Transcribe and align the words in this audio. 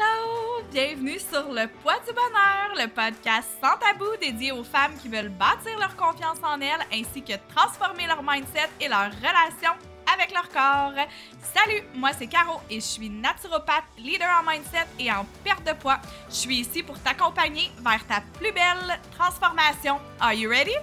Hello! 0.00 0.62
Bienvenue 0.72 1.18
sur 1.18 1.52
Le 1.52 1.66
Poids 1.82 1.98
du 2.06 2.14
Bonheur, 2.14 2.74
le 2.76 2.88
podcast 2.88 3.48
sans 3.60 3.76
tabou 3.76 4.06
dédié 4.20 4.50
aux 4.52 4.64
femmes 4.64 4.96
qui 5.00 5.08
veulent 5.08 5.28
bâtir 5.28 5.78
leur 5.78 5.94
confiance 5.94 6.38
en 6.42 6.60
elles 6.60 6.86
ainsi 6.92 7.22
que 7.22 7.34
transformer 7.54 8.06
leur 8.06 8.22
mindset 8.22 8.70
et 8.80 8.88
leur 8.88 9.10
relation 9.10 9.72
avec 10.12 10.32
leur 10.32 10.48
corps. 10.48 10.94
Salut, 11.42 11.82
moi 11.94 12.10
c'est 12.16 12.28
Caro 12.28 12.60
et 12.70 12.76
je 12.76 12.86
suis 12.86 13.10
naturopathe, 13.10 13.84
leader 13.98 14.28
en 14.40 14.50
mindset 14.50 14.86
et 14.98 15.10
en 15.12 15.26
perte 15.44 15.66
de 15.66 15.72
poids. 15.74 15.98
Je 16.30 16.34
suis 16.34 16.56
ici 16.60 16.82
pour 16.82 16.98
t'accompagner 17.00 17.70
vers 17.80 18.06
ta 18.06 18.22
plus 18.38 18.52
belle 18.52 19.00
transformation. 19.18 19.98
Are 20.20 20.32
you 20.32 20.48
ready? 20.48 20.76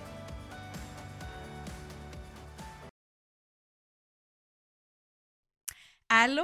Allô, 6.29 6.43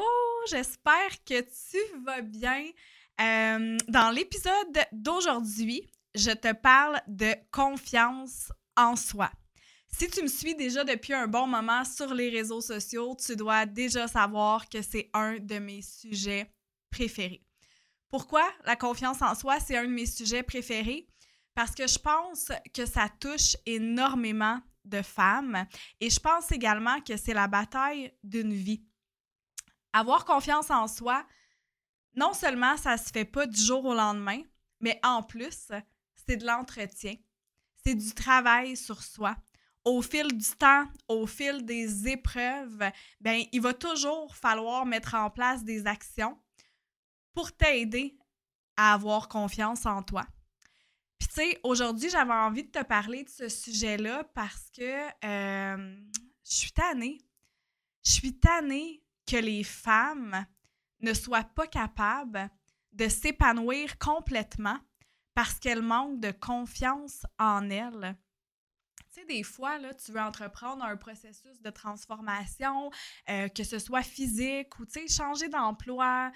j'espère 0.50 1.10
que 1.25 1.42
tu 1.42 1.78
vas 2.05 2.21
bien. 2.21 2.69
Euh, 3.19 3.78
dans 3.89 4.11
l'épisode 4.11 4.79
d'aujourd'hui, 4.93 5.91
je 6.15 6.32
te 6.32 6.54
parle 6.54 7.01
de 7.05 7.36
confiance 7.51 8.50
en 8.77 8.96
soi. 8.96 9.29
Si 9.89 10.10
tu 10.10 10.21
me 10.21 10.29
suis 10.29 10.55
déjà 10.55 10.86
depuis 10.86 11.11
un 11.11 11.27
bon 11.27 11.47
moment 11.47 11.83
sur 11.83 12.14
les 12.14 12.29
réseaux 12.29 12.61
sociaux, 12.61 13.14
tu 13.19 13.36
dois 13.36 13.65
déjà 13.65 14.07
savoir 14.07 14.69
que 14.69 14.82
c'est 14.82 15.10
un 15.14 15.38
de 15.38 15.60
mes 15.60 15.82
sujets 15.82 16.50
préférés. 16.89 17.43
Pourquoi 18.07 18.50
la 18.63 18.77
confiance 18.77 19.21
en 19.21 19.36
soi, 19.36 19.60
c'est 19.60 19.75
un 19.75 19.83
de 19.83 19.91
mes 19.91 20.05
sujets 20.05 20.43
préférés? 20.43 21.10
Parce 21.55 21.75
que 21.75 21.88
je 21.88 22.00
pense 22.00 22.54
que 22.74 22.86
ça 22.86 23.10
touche 23.19 23.57
énormément 23.65 24.61
de 24.86 25.02
femmes 25.02 25.65
et 26.00 26.10
je 26.10 26.21
pense 26.21 26.54
également 26.54 27.02
que 27.02 27.18
c'est 27.18 27.33
la 27.33 27.50
bataille 27.50 28.13
d'une 28.24 28.54
vie 28.54 28.86
avoir 29.93 30.25
confiance 30.25 30.70
en 30.70 30.88
soi, 30.88 31.25
non 32.16 32.33
seulement 32.33 32.78
ça 32.78 32.97
se 32.97 33.11
fait 33.11 33.25
pas 33.25 33.45
du 33.45 33.61
jour 33.61 33.86
au 33.86 33.94
lendemain, 33.94 34.41
mais 34.80 34.99
en 35.03 35.23
plus, 35.23 35.72
c'est 36.16 36.38
de 36.38 36.45
l'entretien. 36.45 37.16
C'est 37.86 37.95
du 37.95 38.14
travail 38.14 38.75
sur 38.75 39.03
soi. 39.03 39.36
Au 39.86 40.02
fil 40.02 40.27
du 40.38 40.49
temps, 40.58 40.88
au 41.08 41.27
fil 41.27 41.66
des 41.66 42.08
épreuves, 42.08 42.89
ben 43.19 43.44
il 43.52 43.61
va 43.61 43.73
toujours 43.73 44.36
falloir 44.36 44.86
mettre 44.86 45.16
en 45.16 45.30
place 45.30 45.64
des 45.64 45.86
actions 45.88 46.39
pour 47.33 47.52
t'aider 47.52 48.17
à 48.77 48.94
avoir 48.94 49.27
confiance 49.27 49.86
en 49.86 50.02
toi. 50.02 50.25
Puis 51.19 51.27
tu 51.27 51.36
sais, 51.36 51.59
aujourd'hui, 51.64 52.09
j'avais 52.09 52.33
envie 52.33 52.64
de 52.64 52.71
te 52.71 52.83
parler 52.83 53.23
de 53.23 53.30
ce 53.30 53.49
sujet-là 53.49 54.23
parce 54.33 54.69
que 54.75 55.25
euh, 55.25 55.97
je 56.44 56.53
suis 56.53 56.71
tannée. 56.71 57.19
Je 58.05 58.11
suis 58.11 58.39
tannée 58.39 59.02
que 59.25 59.38
les 59.38 59.63
femmes 59.63 60.45
ne 60.99 61.13
soient 61.13 61.43
pas 61.43 61.67
capables 61.67 62.49
de 62.91 63.07
s'épanouir 63.07 63.97
complètement 63.97 64.80
parce 65.33 65.59
qu'elles 65.59 65.81
manquent 65.81 66.19
de 66.19 66.31
confiance 66.31 67.25
en 67.39 67.69
elles. 67.69 68.15
Tu 69.13 69.19
sais, 69.19 69.25
des 69.25 69.43
fois, 69.43 69.77
là, 69.77 69.93
tu 69.93 70.11
veux 70.11 70.19
entreprendre 70.19 70.83
un 70.83 70.97
processus 70.97 71.61
de 71.61 71.69
transformation, 71.69 72.89
euh, 73.30 73.47
que 73.47 73.63
ce 73.63 73.77
soit 73.77 74.02
physique 74.02 74.80
ou, 74.80 74.85
tu 74.85 75.07
sais, 75.07 75.07
changer 75.07 75.49
d'emploi. 75.49 76.31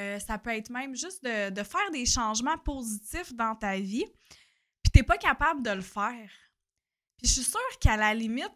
Euh, 0.00 0.18
ça 0.18 0.38
peut 0.38 0.50
être 0.50 0.70
même 0.70 0.96
juste 0.96 1.22
de, 1.22 1.50
de, 1.50 1.62
faire 1.62 1.90
des 1.92 2.06
changements 2.06 2.56
positifs 2.58 3.34
dans 3.34 3.54
ta 3.54 3.78
vie. 3.78 4.06
Puis, 4.82 4.92
tu 4.92 4.98
n'es 4.98 5.02
pas 5.02 5.18
capable 5.18 5.62
de 5.62 5.70
le 5.70 5.82
faire. 5.82 6.30
Puis, 7.18 7.28
je 7.28 7.32
suis 7.32 7.44
sûre 7.44 7.78
qu'à 7.80 7.98
la 7.98 8.14
limite, 8.14 8.52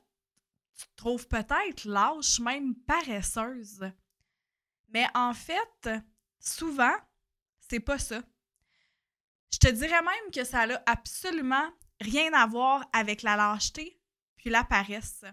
trouves 0.96 1.26
peut-être 1.28 1.84
lâche, 1.84 2.40
même 2.40 2.74
paresseuse. 2.74 3.90
Mais 4.88 5.06
en 5.14 5.34
fait, 5.34 5.90
souvent, 6.38 6.96
c'est 7.60 7.80
pas 7.80 7.98
ça. 7.98 8.22
Je 9.52 9.58
te 9.58 9.68
dirais 9.68 10.02
même 10.02 10.30
que 10.32 10.44
ça 10.44 10.66
n'a 10.66 10.82
absolument 10.86 11.70
rien 12.00 12.32
à 12.34 12.46
voir 12.46 12.88
avec 12.92 13.22
la 13.22 13.36
lâcheté 13.36 14.00
puis 14.36 14.50
la 14.50 14.64
paresse. 14.64 15.24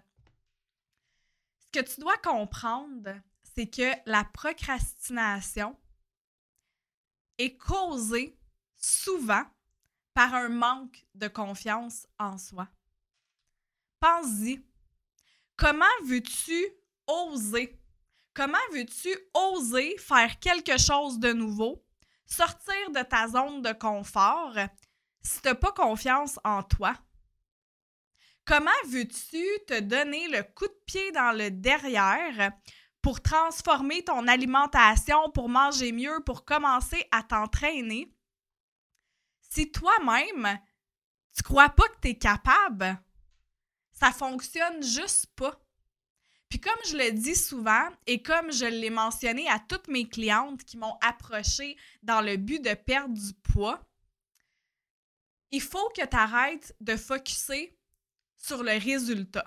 Ce 1.60 1.80
que 1.80 1.86
tu 1.86 2.00
dois 2.00 2.18
comprendre, 2.18 3.14
c'est 3.44 3.70
que 3.70 3.92
la 4.06 4.24
procrastination 4.24 5.78
est 7.38 7.58
causée 7.58 8.40
souvent 8.78 9.44
par 10.14 10.34
un 10.34 10.50
manque 10.50 11.06
de 11.16 11.28
confiance 11.28 12.08
en 12.20 12.38
soi. 12.38 12.68
Pense-y. 14.00 14.64
Comment 15.56 15.86
veux-tu 16.06 16.66
oser? 17.08 17.80
Comment 18.34 18.58
veux-tu 18.72 19.10
oser 19.34 19.98
faire 19.98 20.40
quelque 20.40 20.80
chose 20.80 21.20
de 21.20 21.34
nouveau, 21.34 21.86
sortir 22.26 22.90
de 22.90 23.04
ta 23.04 23.28
zone 23.28 23.62
de 23.62 23.72
confort 23.74 24.56
si 25.22 25.42
tu 25.42 25.48
n'as 25.48 25.56
pas 25.56 25.72
confiance 25.72 26.40
en 26.44 26.64
toi? 26.64 26.96
Comment 28.46 28.72
veux-tu 28.88 29.46
te 29.68 29.80
donner 29.80 30.28
le 30.28 30.44
coup 30.44 30.68
de 30.68 30.82
pied 30.86 31.12
dans 31.12 31.32
le 31.32 31.50
derrière 31.50 32.52
pour 33.02 33.22
transformer 33.22 34.04
ton 34.04 34.28
alimentation, 34.28 35.30
pour 35.32 35.48
manger 35.48 35.92
mieux, 35.92 36.22
pour 36.26 36.44
commencer 36.44 37.08
à 37.12 37.24
t'entraîner? 37.24 38.14
Si 39.40 39.72
toi-même, 39.72 40.60
tu 41.36 41.44
crois 41.44 41.70
pas 41.70 41.88
que 41.90 42.00
tu 42.02 42.08
es 42.10 42.18
capable? 42.18 43.00
Ça 43.94 44.12
fonctionne 44.12 44.84
juste 44.84 45.28
pas. 45.36 45.60
Puis 46.50 46.60
comme 46.60 46.80
je 46.86 46.98
le 46.98 47.12
dis 47.12 47.36
souvent 47.36 47.90
et 48.06 48.22
comme 48.22 48.52
je 48.52 48.66
l'ai 48.66 48.90
mentionné 48.90 49.50
à 49.50 49.60
toutes 49.60 49.88
mes 49.88 50.08
clientes 50.08 50.64
qui 50.64 50.78
m'ont 50.78 50.98
approché 51.02 51.78
dans 52.04 52.22
le 52.22 52.38
but 52.38 52.64
de 52.64 52.74
perdre 52.74 53.16
du 53.16 53.34
poids, 53.34 53.84
il 55.50 55.62
faut 55.62 55.90
que 55.96 56.06
tu 56.06 56.16
arrêtes 56.16 56.76
de 56.80 56.96
focuser 56.96 57.78
sur 58.38 58.64
le 58.64 58.78
résultat. 58.78 59.46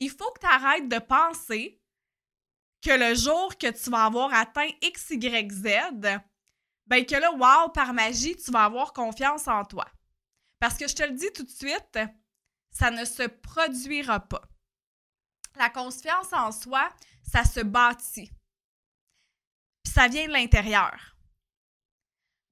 Il 0.00 0.10
faut 0.10 0.30
que 0.32 0.40
tu 0.40 0.46
arrêtes 0.46 0.88
de 0.88 0.98
penser 0.98 1.80
que 2.82 2.90
le 2.90 3.14
jour 3.14 3.56
que 3.56 3.70
tu 3.70 3.90
vas 3.90 4.04
avoir 4.04 4.32
atteint 4.34 4.68
X, 4.82 5.10
Y, 5.10 5.50
Z, 5.50 6.20
ben 6.86 7.04
que 7.06 7.16
là, 7.16 7.32
wow, 7.32 7.70
par 7.70 7.94
magie, 7.94 8.36
tu 8.36 8.50
vas 8.50 8.64
avoir 8.64 8.92
confiance 8.92 9.48
en 9.48 9.64
toi. 9.64 9.86
Parce 10.58 10.76
que 10.76 10.86
je 10.86 10.94
te 10.94 11.02
le 11.02 11.12
dis 11.12 11.32
tout 11.32 11.42
de 11.42 11.50
suite, 11.50 11.98
ça 12.74 12.90
ne 12.90 13.04
se 13.04 13.22
produira 13.22 14.20
pas. 14.20 14.42
La 15.56 15.70
confiance 15.70 16.32
en 16.32 16.52
soi, 16.52 16.88
ça 17.22 17.44
se 17.44 17.60
bâtit. 17.60 18.30
Puis 19.82 19.92
ça 19.94 20.08
vient 20.08 20.26
de 20.26 20.32
l'intérieur. 20.32 21.16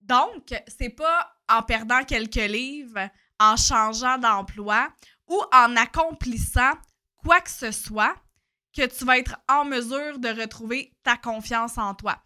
Donc, 0.00 0.54
c'est 0.66 0.90
pas 0.90 1.36
en 1.48 1.62
perdant 1.62 2.04
quelques 2.04 2.34
livres, 2.34 3.10
en 3.38 3.56
changeant 3.56 4.18
d'emploi 4.18 4.88
ou 5.26 5.40
en 5.52 5.76
accomplissant 5.76 6.72
quoi 7.16 7.40
que 7.40 7.50
ce 7.50 7.72
soit 7.72 8.14
que 8.72 8.86
tu 8.86 9.04
vas 9.04 9.18
être 9.18 9.36
en 9.48 9.64
mesure 9.64 10.18
de 10.18 10.28
retrouver 10.28 10.96
ta 11.02 11.16
confiance 11.16 11.78
en 11.78 11.94
toi. 11.94 12.22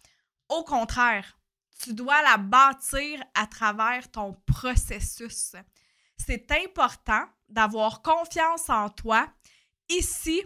Au 0.49 0.63
contraire, 0.63 1.37
tu 1.83 1.93
dois 1.93 2.21
la 2.21 2.37
bâtir 2.37 3.21
à 3.33 3.47
travers 3.47 4.09
ton 4.11 4.33
processus. 4.45 5.55
C'est 6.27 6.51
important 6.51 7.25
d'avoir 7.47 8.01
confiance 8.01 8.69
en 8.69 8.89
toi 8.89 9.33
ici 9.87 10.43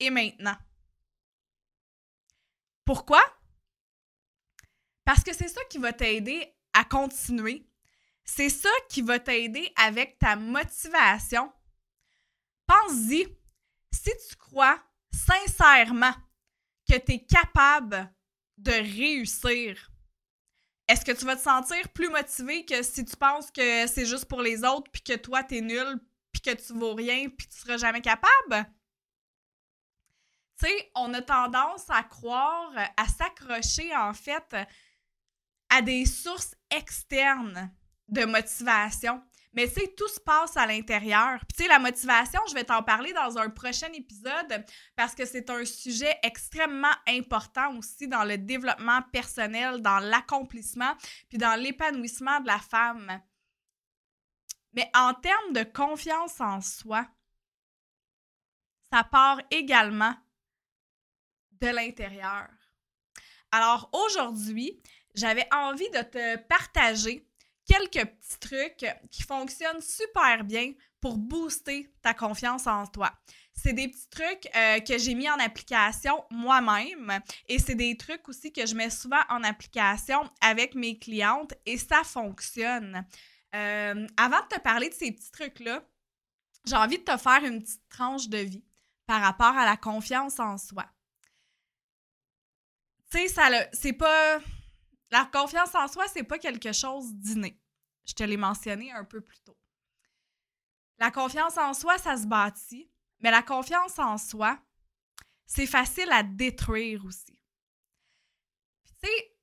et 0.00 0.10
maintenant. 0.10 0.56
Pourquoi? 2.84 3.22
Parce 5.04 5.22
que 5.22 5.32
c'est 5.32 5.46
ça 5.46 5.60
qui 5.70 5.78
va 5.78 5.92
t'aider 5.92 6.56
à 6.72 6.82
continuer. 6.82 7.70
C'est 8.24 8.48
ça 8.48 8.68
qui 8.88 9.00
va 9.02 9.20
t'aider 9.20 9.72
avec 9.76 10.18
ta 10.18 10.34
motivation. 10.34 11.52
Pense-y, 12.66 13.28
si 13.92 14.10
tu 14.28 14.36
crois 14.38 14.82
sincèrement 15.12 16.14
que 16.88 16.98
tu 16.98 17.12
es 17.12 17.24
capable 17.26 18.12
de 18.58 18.72
réussir, 18.72 19.89
est-ce 20.90 21.04
que 21.04 21.12
tu 21.12 21.24
vas 21.24 21.36
te 21.36 21.42
sentir 21.42 21.88
plus 21.90 22.08
motivé 22.08 22.64
que 22.64 22.82
si 22.82 23.04
tu 23.04 23.16
penses 23.16 23.52
que 23.52 23.86
c'est 23.86 24.06
juste 24.06 24.24
pour 24.24 24.42
les 24.42 24.64
autres, 24.64 24.90
puis 24.90 25.02
que 25.02 25.16
toi, 25.16 25.44
tu 25.44 25.58
es 25.58 25.60
nul, 25.60 26.00
puis 26.32 26.42
que 26.42 26.50
tu 26.50 26.72
vaux 26.72 26.94
rien, 26.94 27.28
puis 27.28 27.46
tu 27.46 27.58
seras 27.58 27.76
jamais 27.76 28.00
capable? 28.00 28.68
Tu 30.58 30.66
sais, 30.66 30.90
on 30.96 31.14
a 31.14 31.22
tendance 31.22 31.88
à 31.88 32.02
croire, 32.02 32.72
à 32.96 33.06
s'accrocher 33.06 33.94
en 33.94 34.12
fait 34.14 34.56
à 35.68 35.80
des 35.80 36.06
sources 36.06 36.56
externes 36.70 37.72
de 38.08 38.24
motivation. 38.24 39.22
Mais 39.52 39.66
sais, 39.66 39.94
tout 39.96 40.08
se 40.08 40.20
passe 40.20 40.56
à 40.56 40.66
l'intérieur. 40.66 41.40
Puis 41.40 41.56
tu 41.56 41.62
sais, 41.64 41.68
la 41.68 41.80
motivation, 41.80 42.40
je 42.48 42.54
vais 42.54 42.64
t'en 42.64 42.82
parler 42.82 43.12
dans 43.12 43.36
un 43.36 43.50
prochain 43.50 43.92
épisode 43.92 44.64
parce 44.94 45.14
que 45.14 45.24
c'est 45.24 45.50
un 45.50 45.64
sujet 45.64 46.16
extrêmement 46.22 46.94
important 47.08 47.76
aussi 47.76 48.06
dans 48.06 48.22
le 48.22 48.38
développement 48.38 49.02
personnel, 49.12 49.82
dans 49.82 49.98
l'accomplissement, 49.98 50.94
puis 51.28 51.38
dans 51.38 51.60
l'épanouissement 51.60 52.40
de 52.40 52.46
la 52.46 52.58
femme. 52.58 53.20
Mais 54.72 54.88
en 54.94 55.14
termes 55.14 55.52
de 55.52 55.64
confiance 55.64 56.40
en 56.40 56.60
soi, 56.60 57.08
ça 58.92 59.02
part 59.02 59.40
également 59.50 60.14
de 61.60 61.68
l'intérieur. 61.68 62.48
Alors 63.50 63.90
aujourd'hui, 63.92 64.80
j'avais 65.14 65.48
envie 65.52 65.90
de 65.90 66.02
te 66.02 66.36
partager 66.46 67.28
quelques 67.70 68.08
petits 68.08 68.38
trucs 68.40 68.86
qui 69.12 69.22
fonctionnent 69.22 69.80
super 69.80 70.42
bien 70.42 70.72
pour 71.00 71.16
booster 71.16 71.88
ta 72.02 72.14
confiance 72.14 72.66
en 72.66 72.86
toi. 72.86 73.12
C'est 73.54 73.72
des 73.72 73.88
petits 73.88 74.08
trucs 74.10 74.48
euh, 74.56 74.80
que 74.80 74.98
j'ai 74.98 75.14
mis 75.14 75.30
en 75.30 75.38
application 75.38 76.24
moi-même 76.30 77.20
et 77.48 77.58
c'est 77.58 77.74
des 77.74 77.96
trucs 77.96 78.28
aussi 78.28 78.52
que 78.52 78.66
je 78.66 78.74
mets 78.74 78.90
souvent 78.90 79.20
en 79.28 79.44
application 79.44 80.28
avec 80.40 80.74
mes 80.74 80.98
clientes 80.98 81.54
et 81.64 81.78
ça 81.78 82.02
fonctionne. 82.02 83.06
Euh, 83.54 84.06
avant 84.16 84.40
de 84.40 84.56
te 84.56 84.60
parler 84.60 84.88
de 84.88 84.94
ces 84.94 85.12
petits 85.12 85.30
trucs-là, 85.30 85.82
j'ai 86.66 86.76
envie 86.76 86.98
de 86.98 87.04
te 87.04 87.16
faire 87.16 87.44
une 87.44 87.62
petite 87.62 87.88
tranche 87.88 88.28
de 88.28 88.38
vie 88.38 88.64
par 89.06 89.20
rapport 89.20 89.56
à 89.56 89.64
la 89.64 89.76
confiance 89.76 90.38
en 90.40 90.58
soi. 90.58 90.86
Tu 93.10 93.18
sais, 93.18 93.28
ça 93.28 93.48
c'est 93.72 93.92
pas. 93.92 94.38
La 95.12 95.24
confiance 95.24 95.74
en 95.74 95.88
soi, 95.88 96.04
c'est 96.12 96.22
pas 96.22 96.38
quelque 96.38 96.72
chose 96.72 97.12
d'inné. 97.14 97.59
Je 98.10 98.14
te 98.16 98.24
l'ai 98.24 98.36
mentionné 98.36 98.90
un 98.90 99.04
peu 99.04 99.20
plus 99.20 99.38
tôt. 99.38 99.56
La 100.98 101.12
confiance 101.12 101.56
en 101.56 101.74
soi, 101.74 101.96
ça 101.96 102.16
se 102.16 102.26
bâtit, 102.26 102.90
mais 103.20 103.30
la 103.30 103.40
confiance 103.40 104.00
en 104.00 104.18
soi, 104.18 104.60
c'est 105.46 105.68
facile 105.68 106.10
à 106.10 106.24
détruire 106.24 107.04
aussi. 107.04 107.40
Tu 108.84 108.94
sais, 109.04 109.36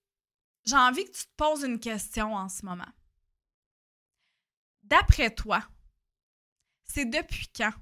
j'ai 0.65 0.75
envie 0.75 1.05
que 1.05 1.11
tu 1.11 1.23
te 1.23 1.35
poses 1.37 1.63
une 1.63 1.79
question 1.79 2.35
en 2.35 2.49
ce 2.49 2.65
moment. 2.65 2.91
D'après 4.83 5.33
toi, 5.33 5.65
c'est 6.83 7.05
depuis 7.05 7.47
quand 7.55 7.73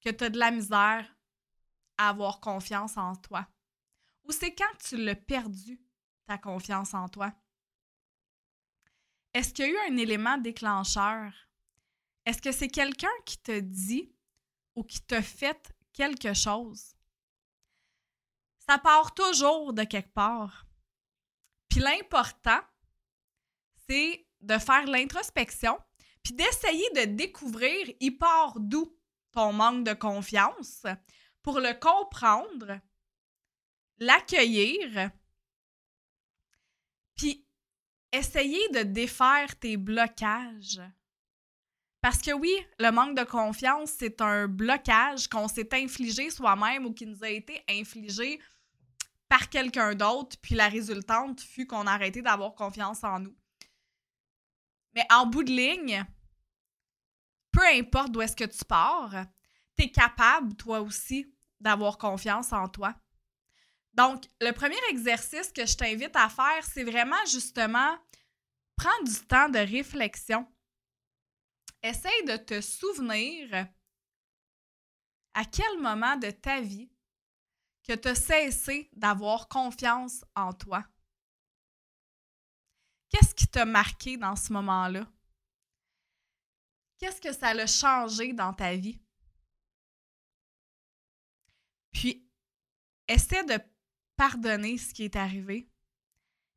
que 0.00 0.10
tu 0.10 0.24
as 0.24 0.30
de 0.30 0.38
la 0.40 0.50
misère 0.50 1.16
à 1.98 2.08
avoir 2.08 2.40
confiance 2.40 2.96
en 2.96 3.14
toi? 3.14 3.46
Ou 4.24 4.32
c'est 4.32 4.56
quand 4.56 4.76
tu 4.80 4.96
l'as 4.96 5.14
perdu, 5.14 5.80
ta 6.26 6.36
confiance 6.36 6.94
en 6.94 7.08
toi? 7.08 7.32
Est-ce 9.34 9.52
qu'il 9.52 9.66
y 9.66 9.68
a 9.68 9.72
eu 9.72 9.92
un 9.92 9.96
élément 9.96 10.38
déclencheur? 10.38 11.32
Est-ce 12.24 12.40
que 12.40 12.52
c'est 12.52 12.68
quelqu'un 12.68 13.08
qui 13.26 13.36
te 13.38 13.58
dit 13.58 14.14
ou 14.76 14.84
qui 14.84 15.00
t'a 15.00 15.22
fait 15.22 15.74
quelque 15.92 16.32
chose? 16.32 16.94
Ça 18.66 18.78
part 18.78 19.12
toujours 19.14 19.72
de 19.72 19.82
quelque 19.82 20.14
part. 20.14 20.66
Puis 21.68 21.80
l'important, 21.80 22.60
c'est 23.88 24.26
de 24.40 24.58
faire 24.58 24.86
l'introspection, 24.86 25.78
puis 26.22 26.34
d'essayer 26.34 26.88
de 26.90 27.04
découvrir, 27.16 27.92
il 28.00 28.16
part 28.16 28.58
d'où 28.60 28.96
ton 29.32 29.52
manque 29.52 29.84
de 29.84 29.94
confiance 29.94 30.86
pour 31.42 31.60
le 31.60 31.74
comprendre, 31.74 32.80
l'accueillir, 33.98 35.10
essayer 38.16 38.68
de 38.70 38.82
défaire 38.82 39.58
tes 39.58 39.76
blocages. 39.76 40.80
Parce 42.00 42.20
que 42.20 42.32
oui, 42.32 42.54
le 42.78 42.90
manque 42.90 43.16
de 43.16 43.24
confiance, 43.24 43.92
c'est 43.98 44.20
un 44.20 44.46
blocage 44.46 45.26
qu'on 45.28 45.48
s'est 45.48 45.74
infligé 45.74 46.28
soi-même 46.30 46.84
ou 46.84 46.92
qui 46.92 47.06
nous 47.06 47.24
a 47.24 47.30
été 47.30 47.62
infligé 47.68 48.40
par 49.28 49.48
quelqu'un 49.48 49.94
d'autre, 49.94 50.36
puis 50.42 50.54
la 50.54 50.68
résultante 50.68 51.40
fut 51.40 51.66
qu'on 51.66 51.86
a 51.86 51.92
arrêté 51.92 52.20
d'avoir 52.20 52.54
confiance 52.54 53.02
en 53.04 53.20
nous. 53.20 53.34
Mais 54.94 55.06
en 55.10 55.26
bout 55.26 55.44
de 55.44 55.50
ligne, 55.50 56.04
peu 57.50 57.66
importe 57.74 58.12
d'où 58.12 58.20
est-ce 58.20 58.36
que 58.36 58.44
tu 58.44 58.64
pars, 58.64 59.24
tu 59.76 59.84
es 59.84 59.90
capable, 59.90 60.54
toi 60.56 60.80
aussi, 60.80 61.34
d'avoir 61.58 61.98
confiance 61.98 62.52
en 62.52 62.68
toi. 62.68 62.94
Donc, 63.94 64.24
le 64.40 64.50
premier 64.52 64.78
exercice 64.90 65.52
que 65.52 65.66
je 65.66 65.76
t'invite 65.76 66.14
à 66.16 66.28
faire, 66.28 66.64
c'est 66.64 66.84
vraiment 66.84 67.24
justement 67.30 67.96
prendre 68.76 69.04
du 69.04 69.26
temps 69.26 69.48
de 69.48 69.58
réflexion. 69.58 70.46
Essaye 71.82 72.24
de 72.24 72.36
te 72.36 72.60
souvenir 72.60 73.68
à 75.34 75.44
quel 75.44 75.80
moment 75.80 76.16
de 76.16 76.30
ta 76.30 76.60
vie 76.60 76.90
que 77.82 77.94
tu 77.94 78.08
as 78.08 78.14
cessé 78.14 78.88
d'avoir 78.94 79.48
confiance 79.48 80.24
en 80.34 80.52
toi. 80.52 80.84
Qu'est-ce 83.10 83.34
qui 83.34 83.46
t'a 83.46 83.64
marqué 83.64 84.16
dans 84.16 84.36
ce 84.36 84.52
moment-là? 84.52 85.06
Qu'est-ce 86.98 87.20
que 87.20 87.32
ça 87.32 87.48
a 87.48 87.66
changé 87.66 88.32
dans 88.32 88.54
ta 88.54 88.74
vie? 88.74 89.00
Puis, 91.92 92.26
essaie 93.06 93.44
de 93.44 93.58
pardonner 94.16 94.78
ce 94.78 94.94
qui 94.94 95.04
est 95.04 95.16
arrivé 95.16 95.68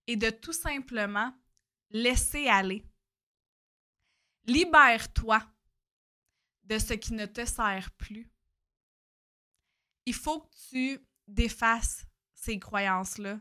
et 0.08 0.16
de 0.16 0.30
tout 0.30 0.54
simplement 0.54 1.34
laisser 1.89 2.48
aller. 2.48 2.86
Libère-toi 4.45 5.42
de 6.63 6.78
ce 6.78 6.94
qui 6.94 7.13
ne 7.13 7.25
te 7.25 7.45
sert 7.45 7.92
plus. 7.92 8.30
Il 10.06 10.13
faut 10.13 10.42
que 10.42 10.56
tu 10.69 11.06
défasses 11.28 12.06
ces 12.34 12.60
croyances-là 12.60 13.39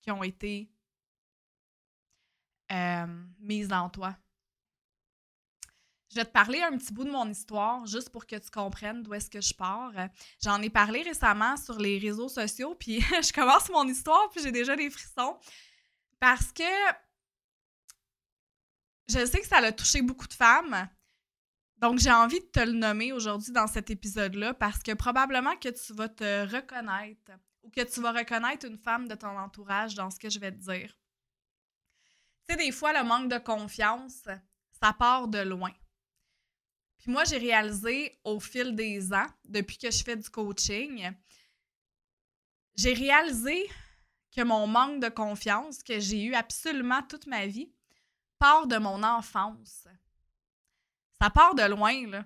qui 0.00 0.10
ont 0.10 0.22
été 0.22 0.70
euh, 2.70 3.06
mises 3.40 3.72
en 3.72 3.88
toi. 3.88 4.16
Je 6.10 6.14
vais 6.14 6.24
te 6.24 6.30
parler 6.30 6.62
un 6.62 6.76
petit 6.78 6.92
bout 6.92 7.04
de 7.04 7.10
mon 7.10 7.28
histoire, 7.28 7.84
juste 7.86 8.08
pour 8.10 8.26
que 8.26 8.36
tu 8.36 8.50
comprennes 8.50 9.02
d'où 9.02 9.12
est-ce 9.12 9.28
que 9.28 9.40
je 9.40 9.52
pars. 9.52 9.92
J'en 10.42 10.60
ai 10.62 10.70
parlé 10.70 11.02
récemment 11.02 11.56
sur 11.56 11.78
les 11.78 11.98
réseaux 11.98 12.28
sociaux, 12.28 12.74
puis 12.74 13.00
je 13.22 13.32
commence 13.32 13.68
mon 13.68 13.86
histoire, 13.86 14.30
puis 14.30 14.42
j'ai 14.42 14.52
déjà 14.52 14.74
des 14.74 14.88
frissons. 14.88 15.36
Parce 16.18 16.50
que 16.52 16.62
je 19.08 19.24
sais 19.24 19.40
que 19.40 19.46
ça 19.46 19.58
a 19.58 19.72
touché 19.72 20.02
beaucoup 20.02 20.26
de 20.26 20.34
femmes. 20.34 20.88
Donc, 21.78 21.98
j'ai 21.98 22.10
envie 22.10 22.40
de 22.40 22.46
te 22.46 22.60
le 22.60 22.72
nommer 22.72 23.12
aujourd'hui 23.12 23.52
dans 23.52 23.66
cet 23.66 23.90
épisode-là 23.90 24.54
parce 24.54 24.82
que 24.82 24.92
probablement 24.94 25.56
que 25.56 25.68
tu 25.68 25.94
vas 25.94 26.08
te 26.08 26.46
reconnaître 26.52 27.32
ou 27.62 27.70
que 27.70 27.82
tu 27.82 28.00
vas 28.00 28.12
reconnaître 28.12 28.66
une 28.66 28.76
femme 28.76 29.08
de 29.08 29.14
ton 29.14 29.38
entourage 29.38 29.94
dans 29.94 30.10
ce 30.10 30.18
que 30.18 30.28
je 30.28 30.38
vais 30.38 30.52
te 30.52 30.58
dire. 30.58 30.92
Tu 32.48 32.54
sais, 32.54 32.56
des 32.56 32.72
fois, 32.72 32.92
le 32.92 33.06
manque 33.06 33.30
de 33.30 33.38
confiance, 33.38 34.24
ça 34.80 34.92
part 34.92 35.28
de 35.28 35.38
loin. 35.38 35.72
Puis 36.98 37.12
moi, 37.12 37.24
j'ai 37.24 37.38
réalisé 37.38 38.18
au 38.24 38.40
fil 38.40 38.74
des 38.74 39.12
ans, 39.12 39.26
depuis 39.44 39.78
que 39.78 39.90
je 39.90 40.02
fais 40.02 40.16
du 40.16 40.28
coaching, 40.28 41.12
j'ai 42.74 42.92
réalisé 42.92 43.68
que 44.34 44.42
mon 44.42 44.66
manque 44.66 45.00
de 45.00 45.08
confiance 45.08 45.82
que 45.82 46.00
j'ai 46.00 46.24
eu 46.24 46.34
absolument 46.34 47.02
toute 47.02 47.26
ma 47.26 47.46
vie 47.46 47.72
part 48.38 48.66
de 48.66 48.76
mon 48.78 49.02
enfance. 49.02 49.86
Ça 51.20 51.30
part 51.30 51.54
de 51.54 51.64
loin, 51.64 52.06
là. 52.06 52.24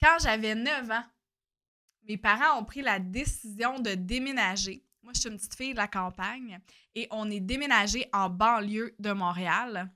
Quand 0.00 0.16
j'avais 0.20 0.54
9 0.54 0.90
ans, 0.90 1.04
mes 2.04 2.16
parents 2.16 2.60
ont 2.60 2.64
pris 2.64 2.82
la 2.82 2.98
décision 2.98 3.78
de 3.80 3.94
déménager. 3.94 4.84
Moi, 5.02 5.12
je 5.14 5.20
suis 5.20 5.28
une 5.30 5.36
petite 5.36 5.54
fille 5.54 5.72
de 5.72 5.78
la 5.78 5.88
campagne 5.88 6.60
et 6.94 7.06
on 7.10 7.30
est 7.30 7.40
déménagé 7.40 8.08
en 8.12 8.28
banlieue 8.28 8.94
de 8.98 9.12
Montréal 9.12 9.90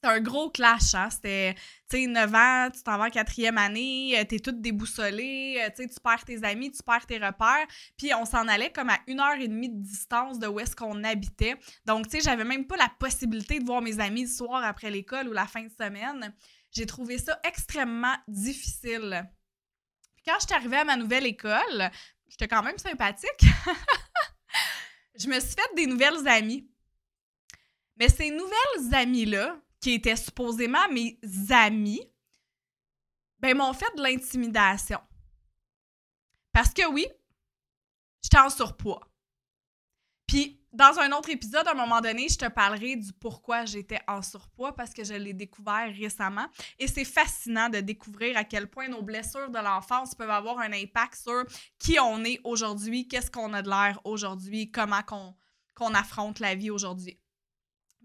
c'était 0.00 0.14
un 0.14 0.20
gros 0.20 0.48
clash, 0.48 0.94
hein? 0.94 1.10
C'était, 1.10 1.54
tu 1.90 2.02
sais, 2.02 2.06
9 2.06 2.34
ans, 2.34 2.68
tu 2.72 2.82
t'en 2.84 2.98
vas 2.98 3.06
en 3.06 3.10
quatrième 3.10 3.58
année, 3.58 4.16
euh, 4.16 4.24
t'es 4.24 4.38
toute 4.38 4.60
déboussolée, 4.60 5.60
euh, 5.60 5.70
tu 5.70 5.82
sais, 5.82 5.88
tu 5.88 6.00
perds 6.00 6.24
tes 6.24 6.44
amis, 6.44 6.70
tu 6.70 6.84
perds 6.84 7.06
tes 7.06 7.18
repères. 7.18 7.66
Puis 7.96 8.14
on 8.14 8.24
s'en 8.24 8.46
allait 8.46 8.70
comme 8.70 8.90
à 8.90 8.98
une 9.08 9.18
heure 9.18 9.38
et 9.40 9.48
demie 9.48 9.68
de 9.68 9.82
distance 9.82 10.38
de 10.38 10.46
où 10.46 10.60
est-ce 10.60 10.76
qu'on 10.76 11.02
habitait. 11.02 11.56
Donc, 11.84 12.08
tu 12.08 12.18
sais, 12.18 12.20
j'avais 12.20 12.44
même 12.44 12.66
pas 12.66 12.76
la 12.76 12.88
possibilité 13.00 13.58
de 13.58 13.64
voir 13.64 13.82
mes 13.82 13.98
amis 13.98 14.22
le 14.22 14.28
soir 14.28 14.62
après 14.62 14.90
l'école 14.90 15.28
ou 15.28 15.32
la 15.32 15.46
fin 15.46 15.64
de 15.64 15.72
semaine. 15.72 16.32
J'ai 16.70 16.86
trouvé 16.86 17.18
ça 17.18 17.40
extrêmement 17.42 18.14
difficile. 18.28 19.28
Puis 20.14 20.24
quand 20.26 20.38
je 20.38 20.46
suis 20.46 20.54
arrivée 20.54 20.76
à 20.76 20.84
ma 20.84 20.96
nouvelle 20.96 21.26
école, 21.26 21.90
j'étais 22.28 22.46
quand 22.46 22.62
même 22.62 22.78
sympathique. 22.78 23.40
je 25.18 25.26
me 25.26 25.40
suis 25.40 25.54
fait 25.54 25.74
des 25.74 25.86
nouvelles 25.86 26.28
amies. 26.28 26.70
Mais 27.96 28.08
ces 28.08 28.30
nouvelles 28.30 28.94
amies-là, 28.94 29.60
qui 29.80 29.92
étaient 29.92 30.16
supposément 30.16 30.88
mes 30.92 31.18
amis, 31.50 32.02
ben, 33.38 33.56
m'ont 33.56 33.72
fait 33.72 33.94
de 33.96 34.02
l'intimidation. 34.02 35.00
Parce 36.52 36.72
que 36.72 36.86
oui, 36.90 37.06
j'étais 38.22 38.38
en 38.38 38.50
surpoids. 38.50 39.08
Puis, 40.26 40.58
dans 40.72 40.98
un 40.98 41.12
autre 41.12 41.30
épisode, 41.30 41.66
à 41.66 41.70
un 41.70 41.74
moment 41.74 42.00
donné, 42.00 42.28
je 42.28 42.36
te 42.36 42.48
parlerai 42.48 42.96
du 42.96 43.12
pourquoi 43.14 43.64
j'étais 43.64 44.00
en 44.06 44.20
surpoids 44.20 44.74
parce 44.74 44.92
que 44.92 45.02
je 45.02 45.14
l'ai 45.14 45.32
découvert 45.32 45.90
récemment. 45.94 46.46
Et 46.78 46.86
c'est 46.86 47.04
fascinant 47.04 47.70
de 47.70 47.80
découvrir 47.80 48.36
à 48.36 48.44
quel 48.44 48.68
point 48.68 48.88
nos 48.88 49.02
blessures 49.02 49.48
de 49.48 49.58
l'enfance 49.58 50.14
peuvent 50.14 50.30
avoir 50.30 50.58
un 50.58 50.72
impact 50.72 51.14
sur 51.14 51.44
qui 51.78 51.98
on 51.98 52.22
est 52.24 52.40
aujourd'hui, 52.44 53.08
qu'est-ce 53.08 53.30
qu'on 53.30 53.54
a 53.54 53.62
de 53.62 53.70
l'air 53.70 53.98
aujourd'hui, 54.04 54.70
comment 54.70 55.02
qu'on 55.02 55.94
affronte 55.94 56.40
la 56.40 56.54
vie 56.54 56.70
aujourd'hui. 56.70 57.18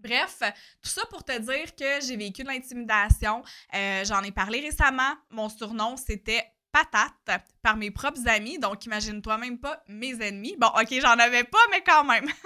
Bref, 0.04 0.40
tout 0.82 0.90
ça 0.90 1.06
pour 1.06 1.24
te 1.24 1.36
dire 1.38 1.74
que 1.74 2.06
j'ai 2.06 2.16
vécu 2.16 2.42
de 2.42 2.48
l'intimidation. 2.48 3.42
Euh, 3.74 4.04
j'en 4.04 4.22
ai 4.22 4.32
parlé 4.32 4.60
récemment. 4.60 5.14
Mon 5.30 5.48
surnom, 5.48 5.96
c'était 5.96 6.44
patate 6.70 7.42
par 7.62 7.76
mes 7.76 7.90
propres 7.90 8.28
amis. 8.28 8.58
Donc, 8.58 8.84
imagine-toi 8.84 9.38
même 9.38 9.58
pas 9.58 9.82
mes 9.88 10.20
ennemis. 10.20 10.56
Bon, 10.58 10.66
OK, 10.66 10.92
j'en 11.00 11.18
avais 11.18 11.44
pas, 11.44 11.58
mais 11.70 11.82
quand 11.82 12.04
même. 12.04 12.28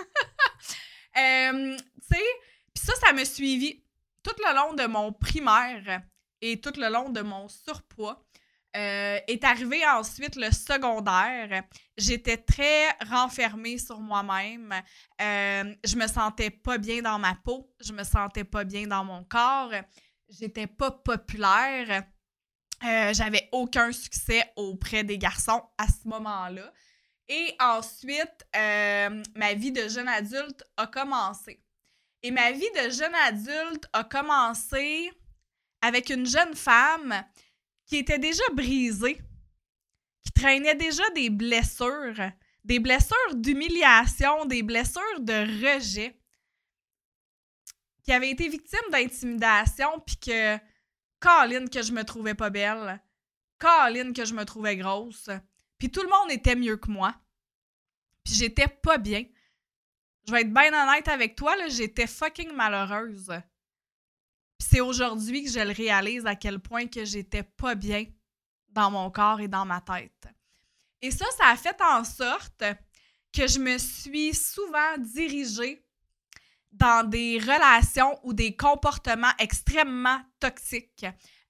Euh, 1.16 1.76
tu 1.76 2.16
sais, 2.16 2.24
puis 2.72 2.84
ça, 2.84 2.92
ça 3.04 3.12
m'a 3.12 3.24
suivi 3.24 3.82
tout 4.22 4.36
le 4.38 4.54
long 4.54 4.74
de 4.74 4.86
mon 4.86 5.12
primaire 5.12 6.02
et 6.40 6.60
tout 6.60 6.74
le 6.76 6.88
long 6.88 7.08
de 7.08 7.22
mon 7.22 7.48
surpoids. 7.48 8.24
Euh, 8.76 9.18
est 9.26 9.44
arrivé 9.44 9.86
ensuite 9.86 10.36
le 10.36 10.50
secondaire. 10.50 11.64
J'étais 11.96 12.36
très 12.36 12.90
renfermée 13.08 13.78
sur 13.78 13.98
moi-même. 13.98 14.74
Euh, 15.20 15.74
je 15.84 15.96
me 15.96 16.06
sentais 16.06 16.50
pas 16.50 16.76
bien 16.76 17.00
dans 17.00 17.18
ma 17.18 17.34
peau. 17.34 17.72
Je 17.80 17.92
me 17.92 18.04
sentais 18.04 18.44
pas 18.44 18.64
bien 18.64 18.86
dans 18.86 19.04
mon 19.04 19.24
corps. 19.24 19.72
J'étais 20.28 20.66
pas 20.66 20.90
populaire. 20.90 22.04
Euh, 22.84 23.12
j'avais 23.14 23.48
aucun 23.52 23.90
succès 23.90 24.44
auprès 24.54 25.02
des 25.02 25.16
garçons 25.16 25.62
à 25.78 25.86
ce 25.86 26.06
moment-là. 26.06 26.70
Et 27.26 27.54
ensuite, 27.60 28.46
ma 28.54 29.54
vie 29.54 29.72
de 29.72 29.88
jeune 29.88 30.08
adulte 30.08 30.62
a 30.76 30.86
commencé. 30.86 31.62
Et 32.22 32.30
ma 32.30 32.52
vie 32.52 32.70
de 32.74 32.90
jeune 32.90 33.14
adulte 33.14 33.86
a 33.92 34.04
commencé 34.04 35.10
avec 35.82 36.10
une 36.10 36.26
jeune 36.26 36.54
femme 36.54 37.22
qui 37.88 37.96
était 37.96 38.18
déjà 38.18 38.44
brisée, 38.52 39.18
qui 40.22 40.30
traînait 40.32 40.74
déjà 40.74 41.08
des 41.10 41.30
blessures, 41.30 42.20
des 42.62 42.78
blessures 42.78 43.34
d'humiliation, 43.34 44.44
des 44.44 44.62
blessures 44.62 45.20
de 45.20 45.32
rejet, 45.64 46.20
qui 48.04 48.12
avait 48.12 48.30
été 48.30 48.48
victime 48.48 48.90
d'intimidation, 48.92 50.00
puis 50.06 50.18
que, 50.18 50.58
Colin, 51.18 51.66
que 51.66 51.82
je 51.82 51.92
me 51.92 52.04
trouvais 52.04 52.34
pas 52.34 52.50
belle, 52.50 53.02
Colin, 53.58 54.12
que 54.12 54.24
je 54.24 54.34
me 54.34 54.44
trouvais 54.44 54.76
grosse, 54.76 55.30
puis 55.78 55.90
tout 55.90 56.02
le 56.02 56.08
monde 56.08 56.30
était 56.30 56.56
mieux 56.56 56.76
que 56.76 56.90
moi, 56.90 57.14
puis 58.22 58.34
j'étais 58.34 58.68
pas 58.68 58.98
bien. 58.98 59.24
Je 60.26 60.32
vais 60.32 60.42
être 60.42 60.52
bien 60.52 60.74
honnête 60.74 61.08
avec 61.08 61.36
toi, 61.36 61.54
j'étais 61.68 62.06
fucking 62.06 62.52
malheureuse. 62.52 63.32
C'est 64.58 64.80
aujourd'hui 64.80 65.44
que 65.44 65.50
je 65.50 65.60
le 65.60 65.72
réalise 65.72 66.26
à 66.26 66.34
quel 66.34 66.58
point 66.58 66.86
que 66.86 67.04
j'étais 67.04 67.42
pas 67.42 67.74
bien 67.74 68.04
dans 68.70 68.90
mon 68.90 69.10
corps 69.10 69.40
et 69.40 69.48
dans 69.48 69.64
ma 69.64 69.80
tête. 69.80 70.28
Et 71.00 71.10
ça, 71.10 71.26
ça 71.36 71.48
a 71.48 71.56
fait 71.56 71.80
en 71.80 72.04
sorte 72.04 72.64
que 73.32 73.46
je 73.46 73.58
me 73.58 73.78
suis 73.78 74.34
souvent 74.34 74.98
dirigée 74.98 75.84
dans 76.72 77.08
des 77.08 77.38
relations 77.38 78.18
ou 78.24 78.32
des 78.32 78.56
comportements 78.56 79.32
extrêmement 79.38 80.20
toxiques. 80.40 81.06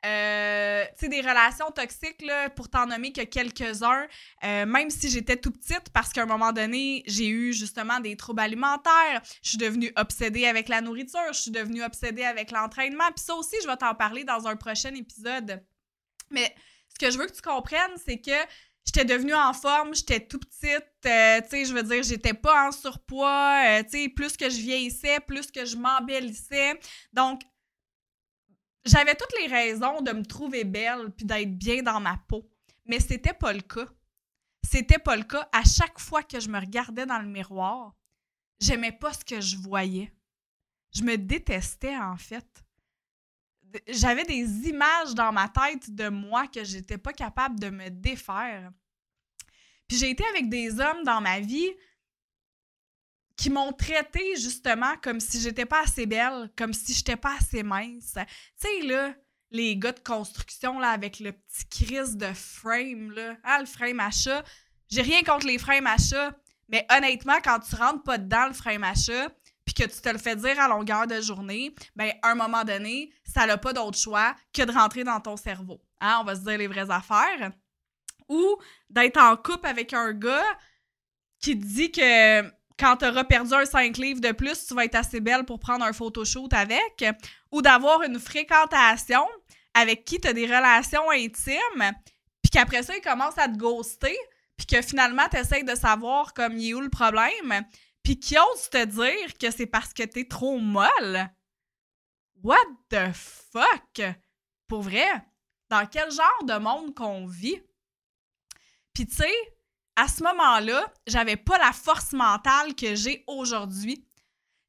Euh, 0.07 0.85
tu 0.97 1.07
sais, 1.07 1.09
des 1.09 1.21
relations 1.21 1.71
toxiques, 1.73 2.23
là, 2.23 2.51
pour 2.51 2.69
t'en 2.69 2.87
nommer 2.87 3.13
que 3.13 3.23
quelques-uns, 3.23 4.07
euh, 4.45 4.65
même 4.65 4.91
si 4.91 5.09
j'étais 5.09 5.37
tout 5.37 5.51
petite, 5.51 5.91
parce 5.93 6.13
qu'à 6.13 6.23
un 6.23 6.27
moment 6.27 6.53
donné, 6.53 7.03
j'ai 7.07 7.29
eu 7.29 7.53
justement 7.53 7.99
des 7.99 8.17
troubles 8.17 8.41
alimentaires, 8.41 9.23
je 9.43 9.49
suis 9.51 9.59
devenue 9.59 9.93
obsédée 9.97 10.47
avec 10.47 10.69
la 10.69 10.81
nourriture, 10.81 11.33
je 11.33 11.41
suis 11.41 11.51
devenue 11.51 11.83
obsédée 11.83 12.23
avec 12.23 12.53
l'entraînement, 12.53 13.09
puis 13.15 13.25
ça 13.25 13.35
aussi, 13.35 13.57
je 13.61 13.67
vais 13.67 13.77
t'en 13.77 13.95
parler 13.95 14.23
dans 14.23 14.47
un 14.47 14.55
prochain 14.55 14.95
épisode. 14.95 15.65
Mais 16.31 16.55
ce 16.89 17.05
que 17.05 17.11
je 17.11 17.19
veux 17.19 17.27
que 17.27 17.35
tu 17.35 17.43
comprennes, 17.43 17.97
c'est 18.07 18.21
que 18.21 18.31
j'étais 18.87 19.05
devenue 19.05 19.35
en 19.35 19.53
forme, 19.53 19.97
j'étais 19.97 20.21
tout 20.21 20.39
petite, 20.39 20.87
euh, 21.07 21.41
tu 21.41 21.49
sais, 21.49 21.65
je 21.65 21.75
veux 21.75 21.83
dire, 21.83 22.05
j'étais 22.05 22.35
pas 22.35 22.69
en 22.69 22.71
surpoids, 22.71 23.83
tu 23.83 23.99
sais, 23.99 24.09
plus 24.11 24.37
que 24.37 24.49
je 24.49 24.59
vieillissais, 24.59 25.19
plus 25.27 25.51
que 25.51 25.65
je 25.65 25.77
m'embellissais. 25.77 26.79
Donc, 27.13 27.43
j'avais 28.89 29.15
toutes 29.15 29.35
les 29.41 29.47
raisons 29.47 30.01
de 30.01 30.13
me 30.13 30.25
trouver 30.25 30.65
belle 30.65 31.11
puis 31.17 31.27
d'être 31.27 31.57
bien 31.57 31.83
dans 31.83 32.01
ma 32.01 32.17
peau. 32.17 32.49
Mais 32.87 33.01
c'était 33.01 33.35
pas 33.35 33.53
le 33.53 33.61
cas. 33.61 33.87
C'était 34.63 34.99
pas 34.99 35.17
le 35.17 35.25
cas. 35.25 35.49
À 35.53 35.63
chaque 35.65 35.99
fois 35.99 36.23
que 36.23 36.41
je 36.41 36.49
me 36.49 36.59
regardais 36.59 37.07
dans 37.07 37.19
le 37.19 37.29
miroir, 37.29 37.95
j'aimais 38.61 38.93
pas 38.93 39.13
ce 39.13 39.25
que 39.25 39.41
je 39.41 39.57
voyais. 39.57 40.13
Je 40.93 41.03
me 41.03 41.17
détestais, 41.17 41.97
en 41.97 42.17
fait. 42.17 42.47
J'avais 43.87 44.25
des 44.25 44.69
images 44.69 45.15
dans 45.15 45.33
ma 45.33 45.49
tête 45.49 45.95
de 45.95 46.09
moi 46.09 46.47
que 46.47 46.65
j'étais 46.65 46.97
pas 46.97 47.13
capable 47.13 47.61
de 47.61 47.69
me 47.69 47.91
défaire. 47.91 48.73
Puis 49.87 49.99
j'ai 49.99 50.11
été 50.11 50.25
avec 50.27 50.49
des 50.49 50.81
hommes 50.81 51.03
dans 51.05 51.21
ma 51.21 51.41
vie 51.41 51.71
qui 53.39 53.51
m'ont 53.51 53.73
traité 53.73 54.35
justement 54.37 54.95
comme 55.01 55.21
si 55.21 55.41
j'étais 55.41 55.65
pas 55.65 55.83
assez 55.83 56.07
belle, 56.07 56.51
comme 56.57 56.75
si 56.75 56.93
j'étais 56.93 57.17
pas 57.17 57.37
assez 57.39 57.63
mince. 57.63 58.15
Tu 58.61 58.69
sais, 58.69 58.87
là, 58.87 59.15
les 59.53 59.77
gars 59.77 59.93
de 59.93 60.01
construction, 60.01 60.81
là, 60.81 60.91
avec 60.91 61.21
le 61.21 61.33
petit 61.33 61.67
crise 61.71 62.17
de 62.17 62.33
frame, 62.35 63.13
là, 63.13 63.37
ah, 63.45 63.61
le 63.61 63.67
frame 63.67 64.01
achat. 64.01 64.43
J'ai 64.91 65.03
rien 65.03 65.23
contre 65.23 65.47
les 65.47 65.57
frames 65.57 65.87
achat, 65.87 66.35
mais 66.69 66.85
honnêtement, 66.91 67.39
quand 67.43 67.61
tu 67.61 67.77
rentres 67.77 68.03
pas 68.03 68.19
dedans 68.19 68.49
le 68.49 68.55
frame 68.55 68.83
achat, 68.83 69.29
puis 69.65 69.75
que 69.75 69.85
tu 69.85 70.01
te 70.01 70.09
le 70.09 70.19
fais 70.19 70.35
dire 70.35 70.59
à 70.59 70.67
longueur 70.67 71.07
de 71.07 71.21
journée, 71.21 71.75
ben, 71.95 72.13
à 72.23 72.31
un 72.31 72.35
moment 72.35 72.65
donné, 72.65 73.13
ça 73.23 73.47
n'a 73.47 73.57
pas 73.57 73.73
d'autre 73.73 73.99
choix 73.99 74.35
que 74.53 74.63
de 74.63 74.73
rentrer 74.73 75.05
dans 75.05 75.21
ton 75.21 75.37
cerveau. 75.37 75.81
Hein? 76.01 76.19
On 76.21 76.25
va 76.25 76.35
se 76.35 76.41
dire 76.41 76.59
les 76.59 76.67
vraies 76.67 76.91
affaires. 76.91 77.53
Ou 78.29 78.57
d'être 78.91 79.19
en 79.19 79.37
couple 79.37 79.67
avec 79.67 79.93
un 79.93 80.13
gars 80.13 80.59
qui 81.41 81.59
te 81.59 81.65
dit 81.65 81.93
que 81.93 82.58
quand 82.79 82.99
tu 82.99 83.07
auras 83.07 83.25
perdu 83.25 83.55
un 83.55 83.65
5 83.65 83.97
livres 83.97 84.21
de 84.21 84.33
plus, 84.33 84.67
tu 84.67 84.75
vas 84.75 84.85
être 84.85 84.95
assez 84.95 85.21
belle 85.21 85.45
pour 85.45 85.59
prendre 85.59 85.85
un 85.85 85.93
photoshoot 85.93 86.53
avec, 86.53 87.05
ou 87.51 87.63
d'avoir 87.63 88.03
une 88.03 88.19
fréquentation 88.19 89.27
avec 89.75 90.05
qui 90.05 90.21
tu 90.21 90.29
as 90.29 90.33
des 90.33 90.47
relations 90.47 91.11
intimes, 91.11 91.93
puis 92.43 92.51
qu'après 92.53 92.83
ça, 92.83 92.97
il 92.97 93.03
commence 93.03 93.37
à 93.39 93.49
te 93.49 93.57
ghoster, 93.57 94.17
puis 94.57 94.67
que 94.67 94.83
finalement, 94.83 95.29
tu 95.31 95.37
essaies 95.37 95.63
de 95.63 95.75
savoir 95.75 96.35
comme 96.35 96.57
il 96.59 96.71
est 96.71 96.75
où 96.75 96.81
le 96.81 96.89
problème, 96.89 97.65
puis 98.03 98.19
qui 98.19 98.37
ose 98.39 98.71
te 98.71 98.85
dire 98.85 99.37
que 99.39 99.51
c'est 99.51 99.67
parce 99.67 99.93
que 99.93 100.03
tu 100.03 100.21
es 100.21 100.25
trop 100.25 100.59
molle? 100.59 101.31
What 102.43 102.57
the 102.89 103.13
fuck? 103.13 104.01
Pour 104.67 104.83
vrai? 104.83 105.09
Dans 105.69 105.87
quel 105.87 106.11
genre 106.11 106.45
de 106.45 106.55
monde 106.55 106.95
qu'on 106.95 107.27
vit? 107.27 107.61
Puis 108.95 109.07
tu 109.07 109.17
sais, 109.17 109.35
à 109.99 110.07
ce 110.07 110.23
moment-là, 110.23 110.87
j'avais 111.09 111.37
pas 111.37 111.59
la 111.59 111.73
force 111.73 112.13
mentale 112.13 112.77
que 112.77 112.95
j'ai 112.95 113.25
aujourd'hui. 113.27 114.07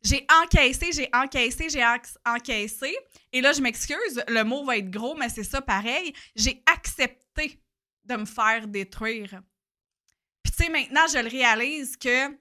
J'ai 0.02 0.26
encaissé, 0.42 0.92
j'ai 0.92 1.08
encaissé, 1.14 1.70
j'ai 1.70 1.86
encaissé. 2.26 2.96
Et 3.32 3.42
là, 3.42 3.54
je 3.54 3.62
m'excuse, 3.62 4.24
le 4.28 4.44
mot 4.44 4.66
va 4.66 4.78
être 4.78 4.90
gros, 4.90 5.14
mais 5.14 5.30
c'est 5.30 5.44
ça 5.44 5.62
pareil. 5.62 6.14
J'ai 6.36 6.64
accepté 6.66 7.62
de 8.06 8.16
me 8.16 8.26
faire 8.26 8.68
détruire. 8.68 9.42
Puis, 10.42 10.52
tu 10.52 10.64
sais, 10.64 10.70
maintenant, 10.72 11.06
je 11.14 11.20
le 11.20 11.30
réalise 11.30 11.96
que, 11.96 12.30
tu 12.30 12.36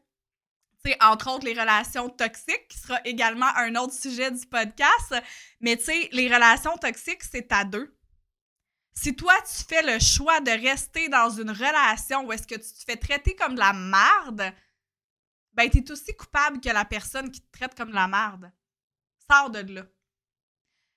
sais, 0.87 0.97
entre 1.02 1.30
autres, 1.30 1.45
les 1.45 1.61
relations 1.61 2.09
toxiques, 2.09 2.68
qui 2.71 2.78
sera 2.78 2.99
également 3.04 3.54
un 3.57 3.75
autre 3.75 3.92
sujet 3.92 4.30
du 4.30 4.47
podcast, 4.47 5.14
mais 5.61 5.76
tu 5.76 5.85
sais, 5.85 6.09
les 6.12 6.33
relations 6.33 6.78
toxiques, 6.78 7.23
c'est 7.23 7.52
à 7.52 7.64
deux. 7.64 7.98
Si 9.00 9.14
toi, 9.14 9.35
tu 9.43 9.62
fais 9.62 9.83
le 9.83 10.00
choix 10.00 10.40
de 10.40 10.50
rester 10.50 11.09
dans 11.09 11.31
une 11.31 11.52
relation 11.52 12.26
où 12.26 12.33
est-ce 12.33 12.49
que 12.49 12.57
tu 12.57 12.73
te 12.73 12.85
fais 12.85 12.97
traiter 12.97 13.37
comme 13.37 13.55
de 13.55 13.61
la 13.61 13.73
marde, 13.73 14.52
ben, 15.52 15.71
t'es 15.71 15.88
aussi 15.93 16.17
coupable 16.17 16.61
que 16.61 16.69
la 16.69 16.85
personne 16.85 17.31
qui 17.31 17.40
te 17.40 17.57
traite 17.57 17.76
comme 17.76 17.90
de 17.90 17.95
la 17.95 18.09
marde. 18.09 18.50
Sors 19.31 19.50
de 19.50 19.61
là. 19.73 19.83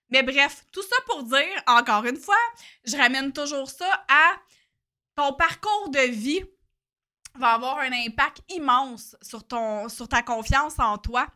Mais 0.09 0.23
bref, 0.23 0.65
tout 0.71 0.81
ça 0.81 0.95
pour 1.05 1.23
dire, 1.25 1.63
encore 1.67 2.03
une 2.05 2.17
fois, 2.17 2.41
je 2.85 2.97
ramène 2.97 3.31
toujours 3.31 3.69
ça 3.69 4.03
à 4.09 4.31
ton 5.15 5.33
parcours 5.33 5.89
de 5.89 6.09
vie 6.09 6.43
va 7.35 7.53
avoir 7.53 7.77
un 7.77 7.91
impact 7.93 8.41
immense 8.49 9.15
sur, 9.21 9.45
ton, 9.47 9.89
sur 9.89 10.07
ta 10.07 10.23
confiance 10.23 10.79
en 10.79 10.97
toi, 10.97 11.27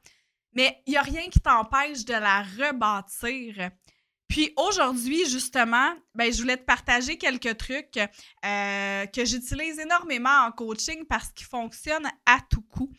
mais 0.53 0.81
il 0.87 0.91
n'y 0.91 0.97
a 0.97 1.03
rien 1.03 1.29
qui 1.29 1.39
t'empêche 1.39 2.05
de 2.05 2.13
la 2.13 2.41
rebâtir. 2.41 3.69
Puis 4.35 4.51
aujourd'hui, 4.57 5.29
justement, 5.29 5.93
ben, 6.13 6.29
je 6.29 6.41
voulais 6.41 6.57
te 6.57 6.65
partager 6.65 7.17
quelques 7.17 7.55
trucs 7.55 7.97
euh, 7.97 9.05
que 9.05 9.23
j'utilise 9.23 9.79
énormément 9.79 10.45
en 10.45 10.51
coaching 10.51 11.05
parce 11.05 11.31
qu'ils 11.31 11.47
fonctionnent 11.47 12.11
à 12.25 12.39
tout 12.49 12.61
coup. 12.63 12.91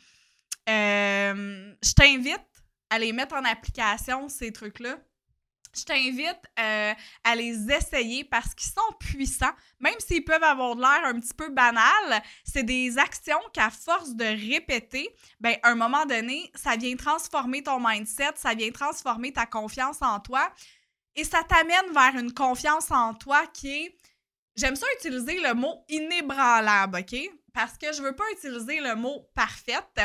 Euh, 0.66 1.74
je 1.84 1.92
t'invite 1.92 2.40
à 2.88 2.98
les 2.98 3.12
mettre 3.12 3.34
en 3.34 3.44
application, 3.44 4.30
ces 4.30 4.50
trucs-là. 4.50 4.96
Je 5.76 5.84
t'invite 5.84 6.40
euh, 6.58 6.94
à 7.22 7.34
les 7.34 7.70
essayer 7.70 8.24
parce 8.24 8.54
qu'ils 8.54 8.72
sont 8.72 8.96
puissants, 8.98 9.52
même 9.78 9.92
s'ils 9.98 10.24
peuvent 10.24 10.42
avoir 10.42 10.74
l'air 10.74 11.04
un 11.04 11.20
petit 11.20 11.34
peu 11.34 11.50
banal. 11.50 12.22
C'est 12.44 12.62
des 12.62 12.96
actions 12.96 13.42
qu'à 13.52 13.68
force 13.68 14.14
de 14.14 14.24
répéter, 14.24 15.06
ben, 15.38 15.54
à 15.62 15.72
un 15.72 15.74
moment 15.74 16.06
donné, 16.06 16.50
ça 16.54 16.76
vient 16.76 16.96
transformer 16.96 17.62
ton 17.62 17.78
mindset, 17.78 18.36
ça 18.36 18.54
vient 18.54 18.70
transformer 18.70 19.34
ta 19.34 19.44
confiance 19.44 20.00
en 20.00 20.18
toi. 20.18 20.50
Et 21.16 21.24
ça 21.24 21.42
t'amène 21.42 21.92
vers 21.92 22.14
une 22.16 22.32
confiance 22.32 22.90
en 22.90 23.14
toi 23.14 23.46
qui 23.48 23.68
est, 23.68 23.96
j'aime 24.54 24.76
ça 24.76 24.86
utiliser 24.98 25.40
le 25.40 25.54
mot 25.54 25.84
inébranlable, 25.88 26.98
OK? 26.98 27.16
Parce 27.52 27.78
que 27.78 27.92
je 27.92 28.02
veux 28.02 28.14
pas 28.14 28.30
utiliser 28.32 28.80
le 28.80 28.94
mot 28.94 29.26
parfaite. 29.34 30.00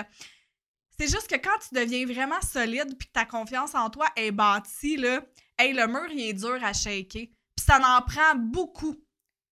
C'est 0.98 1.08
juste 1.08 1.28
que 1.28 1.36
quand 1.36 1.58
tu 1.68 1.76
deviens 1.76 2.06
vraiment 2.06 2.42
solide 2.42 2.98
puis 2.98 3.08
que 3.08 3.14
ta 3.14 3.26
confiance 3.26 3.76
en 3.76 3.90
toi 3.90 4.08
est 4.16 4.32
bâtie, 4.32 4.96
là, 4.96 5.22
hey, 5.58 5.74
le 5.74 5.88
mur, 5.88 6.08
il 6.12 6.30
est 6.30 6.34
dur 6.34 6.64
à 6.64 6.74
shaker. 6.74 7.28
Puis 7.56 7.66
ça 7.66 7.78
en 7.78 8.02
prend 8.02 8.36
beaucoup 8.36 8.96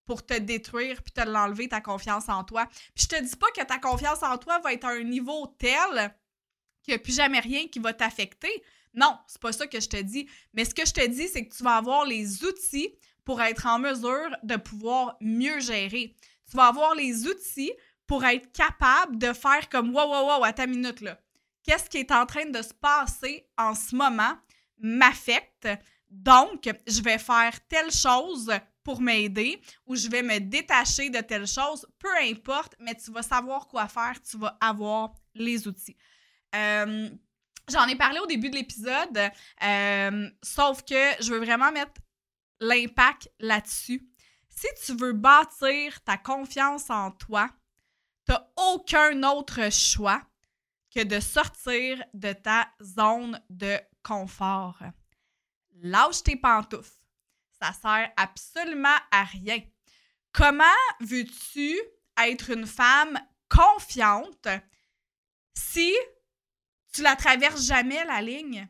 pour 0.06 0.25
te 0.25 0.34
détruire 0.34 1.04
puis 1.04 1.12
te 1.12 1.22
l'enlever, 1.22 1.68
ta 1.68 1.82
confiance 1.82 2.30
en 2.30 2.44
toi. 2.44 2.66
Puis 2.96 3.04
je 3.04 3.08
te 3.08 3.22
dis 3.22 3.36
pas 3.36 3.51
que 3.51 3.63
ta 3.63 3.78
confiance 3.78 4.24
en 4.24 4.38
toi 4.38 4.60
va 4.60 4.74
être 4.74 4.86
à 4.86 4.92
un 4.92 5.04
niveau 5.04 5.46
tel 5.60 6.16
qu'il 6.84 6.94
n'y 6.94 6.96
a 6.96 7.00
plus 7.00 7.16
jamais 7.16 7.39
rien 7.39 7.68
qui 7.68 7.80
va 7.80 7.94
t'affecter. 7.94 8.63
Non, 8.93 9.17
c'est 9.27 9.41
pas 9.41 9.51
ça 9.51 9.67
que 9.67 9.79
je 9.79 9.88
te 9.88 10.01
dis. 10.01 10.27
Mais 10.53 10.65
ce 10.65 10.74
que 10.74 10.86
je 10.86 10.93
te 10.93 11.05
dis, 11.08 11.27
c'est 11.27 11.48
que 11.48 11.55
tu 11.55 11.63
vas 11.63 11.77
avoir 11.77 12.05
les 12.05 12.43
outils 12.43 12.93
pour 13.24 13.41
être 13.41 13.65
en 13.67 13.79
mesure 13.79 14.36
de 14.43 14.55
pouvoir 14.55 15.15
mieux 15.22 15.60
gérer. 15.60 16.15
Tu 16.50 16.58
vas 16.58 16.67
avoir 16.67 16.96
les 16.96 17.27
outils 17.27 17.72
pour 18.08 18.25
être 18.25 18.51
capable 18.51 19.19
de 19.19 19.34
faire 19.34 19.69
comme 19.69 19.93
wow, 19.96 20.08
wow, 20.08 20.25
wow, 20.25 20.43
à 20.43 20.53
ta 20.53 20.65
minute 20.65 21.01
là. 21.01 21.19
Qu'est-ce 21.63 21.89
qui 21.89 21.98
est 21.98 22.12
en 22.12 22.25
train 22.25 22.46
de 22.46 22.62
se 22.62 22.74
passer 22.74 23.48
en 23.58 23.75
ce 23.75 23.96
moment 23.96 24.36
m'affecte? 24.79 25.67
Donc, 26.10 26.67
je 26.88 27.01
vais 27.03 27.19
faire 27.19 27.53
telle 27.67 27.91
chose 27.91 28.51
pour 28.84 29.01
m'aider 29.01 29.62
ou 29.86 29.96
je 29.96 30.10
vais 30.10 30.24
me 30.24 30.39
détacher 30.39 31.12
de 31.12 31.19
telle 31.19 31.46
chose, 31.46 31.86
peu 32.00 32.10
importe, 32.24 32.75
mais 32.79 32.96
tu 32.96 33.12
vas 33.12 33.22
savoir 33.22 33.67
quoi 33.67 33.88
faire, 33.88 34.19
tu 34.22 34.38
vas 34.39 34.58
avoir 34.60 35.13
les 35.36 35.67
outils. 35.67 35.96
Euh, 36.55 37.10
j'en 37.69 37.88
ai 37.88 37.95
parlé 37.95 38.19
au 38.19 38.25
début 38.25 38.49
de 38.49 38.55
l'épisode, 38.55 39.31
euh, 39.63 40.29
sauf 40.41 40.83
que 40.83 41.23
je 41.23 41.31
veux 41.31 41.39
vraiment 41.39 41.71
mettre 41.71 42.01
l'impact 42.59 43.29
là-dessus. 43.39 44.07
Si 44.49 44.67
tu 44.85 44.95
veux 44.95 45.13
bâtir 45.13 46.01
ta 46.03 46.17
confiance 46.17 46.89
en 46.89 47.11
toi, 47.11 47.49
tu 48.25 48.33
n'as 48.33 48.47
aucun 48.57 49.23
autre 49.23 49.71
choix 49.71 50.21
que 50.93 51.03
de 51.03 51.19
sortir 51.19 52.03
de 52.13 52.33
ta 52.33 52.69
zone 52.81 53.41
de 53.49 53.77
confort. 54.03 54.79
Lâche 55.81 56.23
tes 56.23 56.35
pantoufles. 56.35 56.91
Ça 57.61 57.73
sert 57.73 58.11
absolument 58.17 58.97
à 59.11 59.23
rien. 59.23 59.59
Comment 60.31 60.63
veux-tu 60.99 61.79
être 62.17 62.51
une 62.51 62.65
femme 62.65 63.19
confiante 63.49 64.47
si 65.53 65.93
tu 66.93 67.01
la 67.01 67.15
traverses 67.15 67.65
jamais 67.65 68.03
la 68.05 68.22
ligne? 68.22 68.67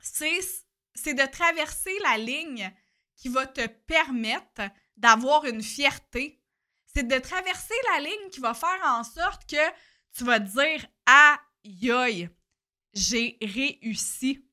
C'est 0.00 1.14
de 1.14 1.30
traverser 1.30 1.96
la 2.02 2.18
ligne 2.18 2.72
qui 3.16 3.28
va 3.28 3.46
te 3.46 3.66
permettre 3.66 4.62
d'avoir 4.96 5.44
une 5.44 5.62
fierté. 5.62 6.42
C'est 6.86 7.06
de 7.06 7.18
traverser 7.18 7.74
la 7.92 8.00
ligne 8.00 8.30
qui 8.30 8.40
va 8.40 8.54
faire 8.54 8.80
en 8.84 9.04
sorte 9.04 9.48
que 9.48 9.70
tu 10.16 10.24
vas 10.24 10.38
dire 10.38 10.86
Aïe, 11.06 11.90
aïe, 11.90 12.30
j'ai 12.92 13.38
réussi. 13.40 14.44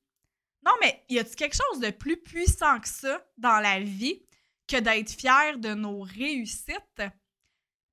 Non, 0.64 0.72
mais 0.80 1.04
y 1.08 1.18
a-t-il 1.18 1.36
quelque 1.36 1.56
chose 1.56 1.80
de 1.80 1.90
plus 1.90 2.16
puissant 2.18 2.78
que 2.80 2.88
ça 2.88 3.26
dans 3.36 3.60
la 3.60 3.80
vie 3.80 4.22
que 4.66 4.76
d'être 4.76 5.10
fier 5.10 5.58
de 5.58 5.74
nos 5.74 6.02
réussites? 6.02 7.02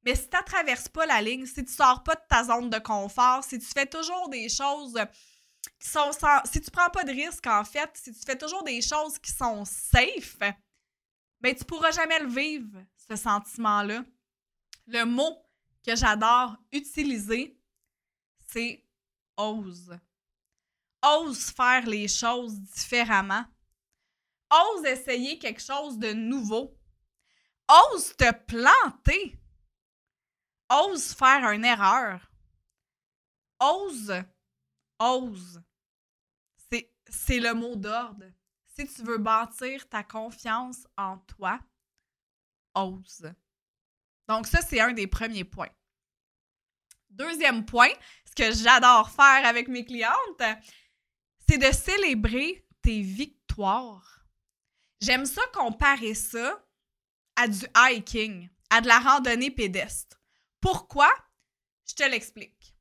Mais 0.05 0.15
si 0.15 0.29
tu 0.29 0.37
traverses 0.45 0.87
pas 0.87 1.07
la 1.07 1.19
ligne, 1.19 1.45
si 1.47 1.65
tu 1.65 1.73
sors 1.73 2.03
pas 2.03 2.13
de 2.13 2.21
ta 2.29 2.43
zone 2.43 2.69
de 2.69 2.77
confort, 2.77 3.43
si 3.43 3.57
tu 3.57 3.65
fais 3.65 3.87
toujours 3.87 4.29
des 4.29 4.47
choses 4.49 4.93
qui 5.79 5.89
sont 5.89 6.11
sans... 6.11 6.45
Si 6.45 6.61
tu 6.61 6.69
prends 6.69 6.91
pas 6.91 7.03
de 7.03 7.11
risques, 7.11 7.47
en 7.47 7.63
fait, 7.63 7.89
si 7.95 8.13
tu 8.13 8.19
fais 8.23 8.37
toujours 8.37 8.63
des 8.63 8.81
choses 8.83 9.17
qui 9.17 9.31
sont 9.31 9.65
safe, 9.65 10.37
ben 11.41 11.55
tu 11.55 11.65
pourras 11.65 11.91
jamais 11.91 12.19
le 12.19 12.29
vivre, 12.29 12.83
ce 13.09 13.15
sentiment-là. 13.15 14.03
Le 14.85 15.03
mot 15.05 15.43
que 15.83 15.95
j'adore 15.95 16.55
utiliser, 16.71 17.59
c'est 18.47 18.87
ose. 19.37 19.97
Ose 21.03 21.51
faire 21.51 21.85
les 21.87 22.07
choses 22.07 22.59
différemment. 22.59 23.45
Ose 24.51 24.85
essayer 24.85 25.39
quelque 25.39 25.61
chose 25.61 25.97
de 25.97 26.13
nouveau. 26.13 26.77
Ose 27.67 28.15
te 28.15 28.31
planter. 28.31 29.39
Ose 30.69 31.13
faire 31.13 31.49
une 31.51 31.65
erreur. 31.65 32.31
Ose. 33.59 34.23
Ose. 34.99 35.61
C'est 37.07 37.39
le 37.39 37.53
mot 37.53 37.75
d'ordre. 37.75 38.25
Si 38.75 38.87
tu 38.87 39.03
veux 39.03 39.19
bâtir 39.19 39.87
ta 39.87 40.03
confiance 40.03 40.87
en 40.97 41.19
toi, 41.19 41.59
ose. 42.73 43.31
Donc 44.27 44.47
ça, 44.47 44.61
c'est 44.61 44.81
un 44.81 44.91
des 44.91 45.07
premiers 45.07 45.43
points. 45.43 45.69
Deuxième 47.09 47.63
point, 47.65 47.93
ce 48.25 48.33
que 48.33 48.51
j'adore 48.51 49.09
faire 49.11 49.45
avec 49.45 49.67
mes 49.67 49.85
clientes, 49.85 50.43
c'est 51.47 51.57
de 51.57 51.71
célébrer 51.71 52.67
tes 52.81 53.01
victoires. 53.01 54.25
J'aime 54.99 55.25
ça 55.25 55.41
comparer 55.53 56.13
ça 56.13 56.61
à 57.35 57.47
du 57.47 57.65
hiking, 57.77 58.49
à 58.69 58.81
de 58.81 58.87
la 58.87 58.99
randonnée 58.99 59.51
pédestre. 59.51 60.19
Pourquoi? 60.65 61.13
Je 61.87 61.93
te 61.93 62.01
l'explique. 62.09 62.73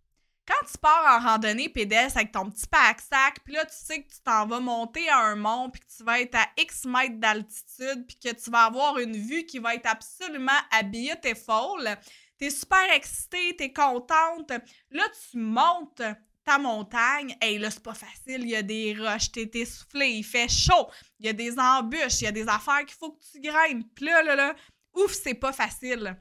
Quand 0.48 0.66
tu 0.72 0.78
pars 0.78 1.20
en 1.20 1.22
randonnée 1.22 1.68
pédestre 1.68 2.16
avec 2.16 2.32
ton 2.32 2.48
petit 2.48 2.66
pack-sac, 2.66 3.40
puis 3.44 3.52
là, 3.52 3.66
tu 3.66 3.74
sais 3.76 4.02
que 4.02 4.08
tu 4.08 4.22
t'en 4.24 4.46
vas 4.46 4.60
monter 4.60 5.06
à 5.10 5.18
un 5.18 5.36
mont, 5.36 5.68
puis 5.68 5.82
que 5.82 5.94
tu 5.94 6.02
vas 6.02 6.18
être 6.22 6.34
à 6.34 6.48
X 6.56 6.86
mètres 6.86 7.18
d'altitude, 7.18 8.06
puis 8.06 8.18
que 8.18 8.34
tu 8.34 8.50
vas 8.50 8.64
avoir 8.64 8.98
une 8.98 9.14
vue 9.14 9.44
qui 9.44 9.58
va 9.58 9.74
être 9.74 9.84
absolument 9.84 10.50
à 10.70 10.82
beautiful, 10.82 11.98
t'es 12.38 12.48
super 12.48 12.90
excitée, 12.94 13.54
t'es 13.54 13.70
contente. 13.70 14.50
Là, 14.90 15.04
tu 15.30 15.36
montes 15.36 16.00
ta 16.42 16.56
montagne. 16.56 17.36
Hey, 17.42 17.58
là, 17.58 17.70
c'est 17.70 17.82
pas 17.82 17.92
facile. 17.92 18.44
Il 18.44 18.48
y 18.48 18.56
a 18.56 18.62
des 18.62 18.96
roches, 18.98 19.30
t'es 19.30 19.50
essoufflé, 19.52 20.08
il 20.08 20.24
fait 20.24 20.48
chaud. 20.48 20.88
Il 21.20 21.26
y 21.26 21.28
a 21.28 21.34
des 21.34 21.58
embûches, 21.58 22.22
il 22.22 22.24
y 22.24 22.28
a 22.28 22.32
des 22.32 22.48
affaires 22.48 22.86
qu'il 22.86 22.96
faut 22.96 23.12
que 23.12 23.24
tu 23.30 23.40
grimpes. 23.40 23.94
Puis 23.94 24.06
là, 24.06 24.22
là, 24.22 24.36
là, 24.36 24.54
ouf, 24.94 25.12
c'est 25.12 25.34
pas 25.34 25.52
facile. 25.52 26.16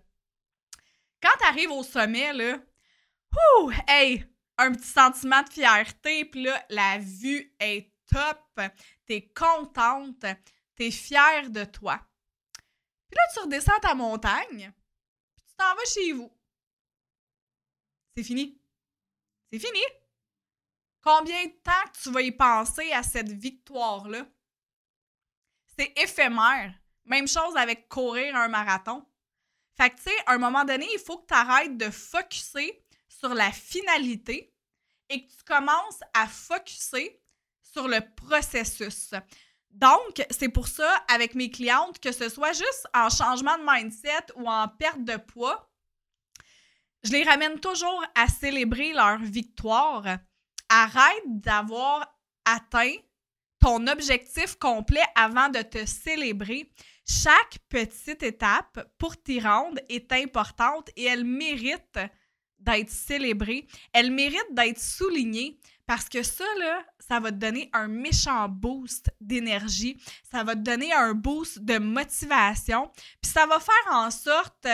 Quand 1.23 1.37
t'arrives 1.39 1.71
au 1.71 1.83
sommet, 1.83 2.33
là, 2.33 2.59
ouh, 3.57 3.71
hey, 3.87 4.25
un 4.57 4.73
petit 4.73 4.89
sentiment 4.89 5.41
de 5.41 5.49
fierté. 5.49 6.25
Puis 6.25 6.43
là, 6.43 6.65
la 6.69 6.97
vue 6.99 7.55
est 7.59 7.91
top. 8.11 8.61
T'es 9.05 9.31
contente. 9.33 10.25
T'es 10.75 10.91
fière 10.91 11.49
de 11.49 11.63
toi. 11.63 11.99
Puis 13.09 13.15
là, 13.15 13.23
tu 13.33 13.39
redescends 13.39 13.79
ta 13.81 13.95
montagne 13.95 14.73
tu 15.53 15.57
t'en 15.57 15.75
vas 15.75 15.85
chez 15.85 16.11
vous. 16.13 16.31
C'est 18.15 18.23
fini. 18.23 18.59
C'est 19.51 19.59
fini. 19.59 19.81
Combien 21.01 21.45
de 21.45 21.51
temps 21.51 21.91
tu 22.01 22.11
vas 22.11 22.21
y 22.21 22.31
penser 22.31 22.91
à 22.91 23.03
cette 23.03 23.31
victoire-là? 23.31 24.25
C'est 25.77 25.93
éphémère. 25.99 26.73
Même 27.05 27.27
chose 27.27 27.55
avec 27.55 27.89
courir 27.89 28.35
un 28.35 28.47
marathon. 28.47 29.05
Fait 29.75 29.89
que, 29.89 29.95
tu 29.95 30.03
sais, 30.03 30.17
à 30.27 30.33
un 30.33 30.37
moment 30.37 30.65
donné, 30.65 30.87
il 30.93 30.99
faut 30.99 31.17
que 31.17 31.27
tu 31.27 31.33
arrêtes 31.33 31.77
de 31.77 31.89
focuser 31.89 32.83
sur 33.07 33.33
la 33.33 33.51
finalité 33.51 34.53
et 35.09 35.25
que 35.25 35.31
tu 35.31 35.43
commences 35.45 35.99
à 36.13 36.27
focuser 36.27 37.19
sur 37.61 37.87
le 37.87 37.99
processus. 38.15 39.13
Donc, 39.71 40.23
c'est 40.29 40.49
pour 40.49 40.67
ça, 40.67 40.89
avec 41.07 41.33
mes 41.33 41.49
clientes, 41.49 41.99
que 41.99 42.11
ce 42.11 42.29
soit 42.29 42.53
juste 42.53 42.87
en 42.93 43.09
changement 43.09 43.57
de 43.57 43.63
mindset 43.65 44.31
ou 44.35 44.47
en 44.47 44.67
perte 44.67 45.03
de 45.03 45.17
poids, 45.17 45.69
je 47.03 47.11
les 47.11 47.23
ramène 47.23 47.59
toujours 47.59 48.03
à 48.15 48.27
célébrer 48.27 48.93
leur 48.93 49.17
victoire. 49.17 50.05
Arrête 50.69 51.23
d'avoir 51.25 52.07
atteint 52.45 52.95
ton 53.59 53.87
objectif 53.87 54.55
complet 54.55 55.03
avant 55.15 55.49
de 55.49 55.61
te 55.61 55.85
célébrer. 55.85 56.71
Chaque 57.05 57.59
petite 57.69 58.23
étape 58.23 58.89
pour 58.97 59.21
t'y 59.21 59.39
rendre 59.39 59.79
est 59.89 60.11
importante 60.11 60.89
et 60.95 61.05
elle 61.05 61.25
mérite 61.25 61.99
d'être 62.59 62.89
célébrée. 62.89 63.67
Elle 63.91 64.11
mérite 64.11 64.47
d'être 64.51 64.79
soulignée. 64.79 65.59
Parce 65.85 66.07
que 66.07 66.23
ça, 66.23 66.45
là, 66.59 66.81
ça 66.97 67.19
va 67.19 67.31
te 67.31 67.35
donner 67.35 67.69
un 67.73 67.87
méchant 67.87 68.47
boost 68.47 69.11
d'énergie, 69.19 70.01
ça 70.31 70.43
va 70.43 70.55
te 70.55 70.61
donner 70.61 70.93
un 70.93 71.13
boost 71.13 71.59
de 71.59 71.77
motivation, 71.77 72.89
puis 73.21 73.29
ça 73.29 73.45
va 73.45 73.59
faire 73.59 73.91
en 73.91 74.09
sorte 74.09 74.65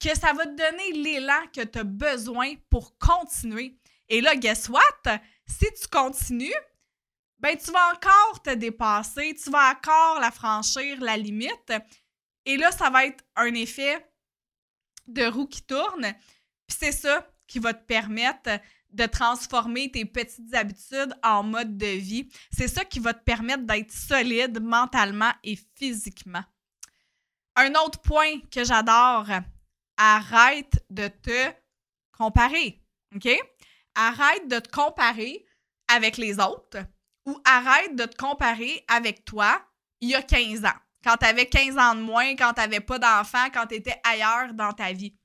que 0.00 0.08
ça 0.18 0.32
va 0.32 0.44
te 0.44 0.56
donner 0.56 0.92
l'élan 0.92 1.40
que 1.54 1.62
tu 1.62 1.78
as 1.78 1.84
besoin 1.84 2.54
pour 2.68 2.98
continuer. 2.98 3.78
Et 4.08 4.20
là, 4.20 4.34
guess 4.34 4.68
what? 4.68 5.20
Si 5.46 5.66
tu 5.80 5.86
continues, 5.88 6.52
ben 7.38 7.56
tu 7.56 7.70
vas 7.70 7.92
encore 7.92 8.42
te 8.42 8.54
dépasser, 8.54 9.34
tu 9.34 9.50
vas 9.50 9.72
encore 9.72 10.20
la 10.20 10.30
franchir, 10.30 11.00
la 11.00 11.16
limite. 11.16 11.72
Et 12.44 12.56
là, 12.56 12.70
ça 12.70 12.90
va 12.90 13.06
être 13.06 13.24
un 13.36 13.52
effet 13.54 14.10
de 15.06 15.26
roue 15.26 15.46
qui 15.46 15.62
tourne. 15.62 16.12
Puis 16.66 16.76
c'est 16.78 16.92
ça 16.92 17.26
qui 17.46 17.58
va 17.58 17.74
te 17.74 17.84
permettre 17.84 18.60
de 18.90 19.06
transformer 19.06 19.90
tes 19.90 20.04
petites 20.04 20.54
habitudes 20.54 21.14
en 21.22 21.42
mode 21.42 21.76
de 21.76 21.86
vie. 21.86 22.28
C'est 22.50 22.68
ça 22.68 22.84
qui 22.84 22.98
va 22.98 23.12
te 23.12 23.22
permettre 23.22 23.64
d'être 23.64 23.92
solide 23.92 24.60
mentalement 24.60 25.32
et 25.44 25.58
physiquement. 25.76 26.44
Un 27.56 27.74
autre 27.74 28.00
point 28.00 28.40
que 28.50 28.64
j'adore, 28.64 29.26
arrête 29.96 30.84
de 30.90 31.08
te 31.08 31.52
comparer. 32.12 32.82
OK? 33.14 33.28
Arrête 33.94 34.48
de 34.48 34.58
te 34.58 34.68
comparer 34.68 35.44
avec 35.88 36.16
les 36.16 36.38
autres 36.38 36.78
ou 37.26 37.38
arrête 37.44 37.94
de 37.94 38.04
te 38.04 38.16
comparer 38.16 38.84
avec 38.88 39.24
toi 39.24 39.60
il 40.00 40.10
y 40.10 40.14
a 40.14 40.22
15 40.22 40.64
ans. 40.64 40.78
Quand 41.04 41.16
tu 41.16 41.26
avais 41.26 41.46
15 41.46 41.78
ans 41.78 41.94
de 41.94 42.00
moins, 42.00 42.34
quand 42.34 42.52
tu 42.54 42.60
n'avais 42.60 42.80
pas 42.80 42.98
d'enfant, 42.98 43.46
quand 43.52 43.66
tu 43.66 43.76
étais 43.76 44.00
ailleurs 44.04 44.54
dans 44.54 44.72
ta 44.72 44.92
vie. 44.92 45.16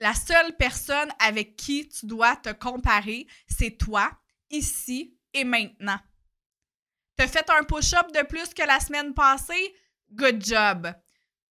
La 0.00 0.14
seule 0.14 0.54
personne 0.56 1.10
avec 1.18 1.56
qui 1.56 1.88
tu 1.88 2.06
dois 2.06 2.36
te 2.36 2.52
comparer, 2.52 3.26
c'est 3.48 3.78
toi, 3.78 4.10
ici 4.50 5.16
et 5.32 5.44
maintenant. 5.44 5.98
T'as 7.16 7.28
fait 7.28 7.48
un 7.50 7.64
push-up 7.64 8.12
de 8.12 8.22
plus 8.26 8.52
que 8.52 8.62
la 8.66 8.78
semaine 8.78 9.14
passée? 9.14 9.74
Good 10.12 10.44
job. 10.44 10.92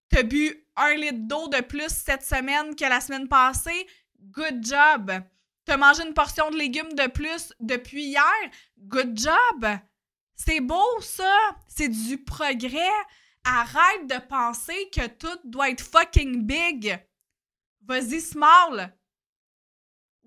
T'as 0.10 0.24
bu 0.24 0.68
un 0.76 0.94
litre 0.94 1.28
d'eau 1.28 1.48
de 1.48 1.62
plus 1.62 1.90
cette 1.90 2.24
semaine 2.24 2.76
que 2.76 2.86
la 2.86 3.02
semaine 3.02 3.28
passée? 3.28 3.88
Good 4.20 4.64
job. 4.64 5.12
T'as 5.66 5.78
mangé 5.78 6.04
une 6.04 6.14
portion 6.14 6.52
de 6.52 6.58
légumes 6.58 6.94
de 6.94 7.08
plus 7.08 7.54
depuis 7.60 8.04
hier? 8.04 8.52
Good 8.78 9.18
job. 9.18 9.68
C'est 10.36 10.62
beau, 10.62 11.02
ça. 11.02 11.58
C'est 11.68 11.90
du 11.90 12.24
progrès. 12.24 12.80
Arrête 13.44 14.08
de 14.08 14.20
penser 14.28 14.90
que 14.92 15.08
tout 15.08 15.40
doit 15.44 15.70
être 15.72 15.82
fucking 15.82 16.46
big. 16.46 17.00
Vas-y, 17.82 18.22
small. 18.22 18.96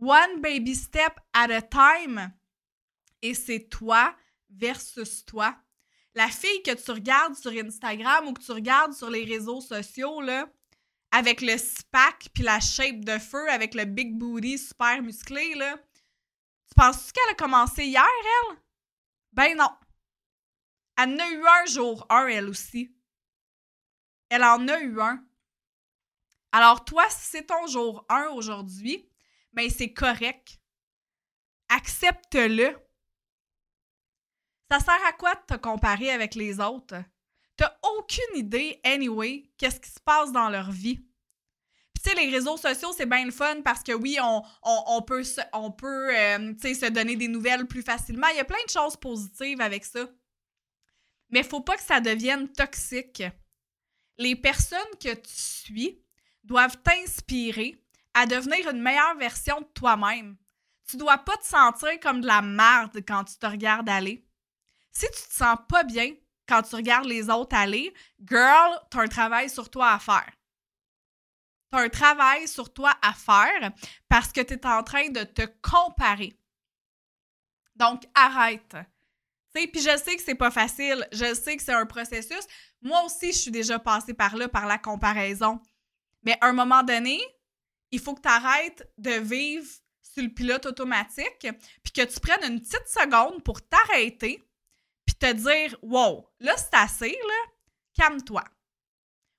One 0.00 0.40
baby 0.40 0.74
step 0.74 1.20
at 1.32 1.50
a 1.50 1.62
time. 1.62 2.32
Et 3.22 3.34
c'est 3.34 3.68
toi 3.68 4.14
versus 4.50 5.24
toi. 5.24 5.56
La 6.14 6.28
fille 6.28 6.62
que 6.64 6.74
tu 6.74 6.90
regardes 6.90 7.36
sur 7.36 7.52
Instagram 7.52 8.26
ou 8.26 8.32
que 8.32 8.42
tu 8.42 8.50
regardes 8.50 8.92
sur 8.92 9.10
les 9.10 9.24
réseaux 9.24 9.60
sociaux, 9.60 10.20
là, 10.20 10.48
avec 11.10 11.40
le 11.40 11.56
spack 11.56 12.28
puis 12.34 12.42
la 12.42 12.60
shape 12.60 13.04
de 13.04 13.18
feu, 13.18 13.48
avec 13.50 13.74
le 13.74 13.84
big 13.84 14.16
booty 14.16 14.58
super 14.58 15.02
musclé, 15.02 15.54
là, 15.54 15.76
tu 16.68 16.74
penses-tu 16.74 17.12
qu'elle 17.12 17.32
a 17.32 17.34
commencé 17.34 17.84
hier, 17.84 18.04
elle? 18.04 18.56
Ben 19.32 19.56
non. 19.56 19.70
Elle 20.96 21.14
en 21.14 21.18
a 21.18 21.30
eu 21.30 21.46
un 21.46 21.66
jour 21.66 22.06
un, 22.10 22.26
elle 22.26 22.48
aussi. 22.48 22.94
Elle 24.28 24.44
en 24.44 24.66
a 24.68 24.80
eu 24.80 25.00
un. 25.00 25.24
Alors, 26.52 26.84
toi, 26.84 27.08
si 27.10 27.30
c'est 27.30 27.46
ton 27.46 27.66
jour 27.66 28.04
1 28.08 28.28
aujourd'hui, 28.28 29.08
ben 29.52 29.68
c'est 29.70 29.92
correct. 29.92 30.58
Accepte-le. 31.68 32.76
Ça 34.70 34.80
sert 34.80 35.06
à 35.06 35.12
quoi 35.12 35.34
de 35.34 35.40
te 35.46 35.54
comparer 35.54 36.10
avec 36.10 36.34
les 36.34 36.60
autres? 36.60 36.96
T'as 37.58 37.76
aucune 37.82 38.36
idée, 38.36 38.80
anyway, 38.84 39.50
qu'est-ce 39.58 39.80
qui 39.80 39.90
se 39.90 39.98
passe 39.98 40.30
dans 40.30 40.48
leur 40.48 40.70
vie. 40.70 40.94
Puis, 41.92 42.02
tu 42.04 42.08
sais, 42.08 42.14
les 42.14 42.30
réseaux 42.30 42.56
sociaux, 42.56 42.92
c'est 42.96 43.04
bien 43.04 43.24
le 43.24 43.32
fun 43.32 43.62
parce 43.62 43.82
que 43.82 43.90
oui, 43.90 44.16
on, 44.22 45.02
peut, 45.02 45.24
se, 45.24 45.40
on 45.52 45.72
peut 45.72 46.16
euh, 46.16 46.54
se 46.62 46.88
donner 46.88 47.16
des 47.16 47.26
nouvelles 47.26 47.66
plus 47.66 47.82
facilement. 47.82 48.28
Il 48.28 48.36
y 48.36 48.40
a 48.40 48.44
plein 48.44 48.64
de 48.64 48.70
choses 48.70 48.96
positives 48.96 49.60
avec 49.60 49.84
ça. 49.84 50.06
Mais 51.30 51.42
faut 51.42 51.60
pas 51.60 51.76
que 51.76 51.82
ça 51.82 52.00
devienne 52.00 52.48
toxique. 52.48 53.24
Les 54.18 54.36
personnes 54.36 54.78
que 55.02 55.14
tu 55.14 55.34
suis 55.34 56.00
doivent 56.44 56.80
t'inspirer 56.84 57.82
à 58.14 58.26
devenir 58.26 58.70
une 58.70 58.80
meilleure 58.80 59.16
version 59.16 59.60
de 59.60 59.66
toi-même. 59.74 60.36
Tu 60.88 60.96
dois 60.96 61.18
pas 61.18 61.36
te 61.36 61.46
sentir 61.46 61.98
comme 62.00 62.20
de 62.20 62.26
la 62.28 62.40
merde 62.40 63.00
quand 63.06 63.24
tu 63.24 63.36
te 63.36 63.46
regardes 63.46 63.88
aller. 63.88 64.24
Si 64.92 65.06
tu 65.06 65.28
te 65.28 65.34
sens 65.34 65.58
pas 65.68 65.82
bien 65.82 66.14
quand 66.48 66.62
tu 66.62 66.74
regardes 66.74 67.06
les 67.06 67.28
autres 67.28 67.54
aller, 67.56 67.92
girl, 68.24 68.80
tu 68.90 68.98
as 68.98 69.02
un 69.02 69.08
travail 69.08 69.50
sur 69.50 69.70
toi 69.70 69.92
à 69.92 69.98
faire. 69.98 70.30
Tu 71.70 71.78
as 71.78 71.82
un 71.82 71.88
travail 71.88 72.48
sur 72.48 72.72
toi 72.72 72.92
à 73.02 73.12
faire 73.12 73.72
parce 74.08 74.32
que 74.32 74.40
tu 74.40 74.54
es 74.54 74.66
en 74.66 74.82
train 74.82 75.08
de 75.10 75.24
te 75.24 75.42
comparer. 75.62 76.38
Donc, 77.76 78.04
arrête. 78.14 78.76
Puis 79.66 79.82
je 79.82 79.96
sais 79.96 80.16
que 80.16 80.22
c'est 80.22 80.34
pas 80.34 80.50
facile, 80.50 81.06
je 81.12 81.34
sais 81.34 81.56
que 81.56 81.62
c'est 81.62 81.72
un 81.72 81.86
processus. 81.86 82.46
Moi 82.80 83.02
aussi, 83.04 83.32
je 83.32 83.38
suis 83.38 83.50
déjà 83.50 83.78
passée 83.78 84.14
par 84.14 84.36
là, 84.36 84.48
par 84.48 84.66
la 84.66 84.78
comparaison. 84.78 85.60
Mais 86.22 86.36
à 86.40 86.46
un 86.46 86.52
moment 86.52 86.82
donné, 86.82 87.20
il 87.90 88.00
faut 88.00 88.14
que 88.14 88.20
tu 88.20 88.28
arrêtes 88.28 88.88
de 88.98 89.12
vivre 89.12 89.66
sur 90.02 90.22
le 90.22 90.28
pilote 90.28 90.66
automatique, 90.66 91.48
puis 91.82 91.92
que 91.92 92.04
tu 92.04 92.20
prennes 92.20 92.52
une 92.52 92.60
petite 92.60 92.86
seconde 92.86 93.42
pour 93.42 93.66
t'arrêter, 93.66 94.42
te 95.18 95.32
dire 95.32 95.76
Wow, 95.82 96.28
là, 96.40 96.56
c'est 96.56 96.74
assez, 96.74 97.10
là, 97.10 97.52
calme-toi. 97.94 98.44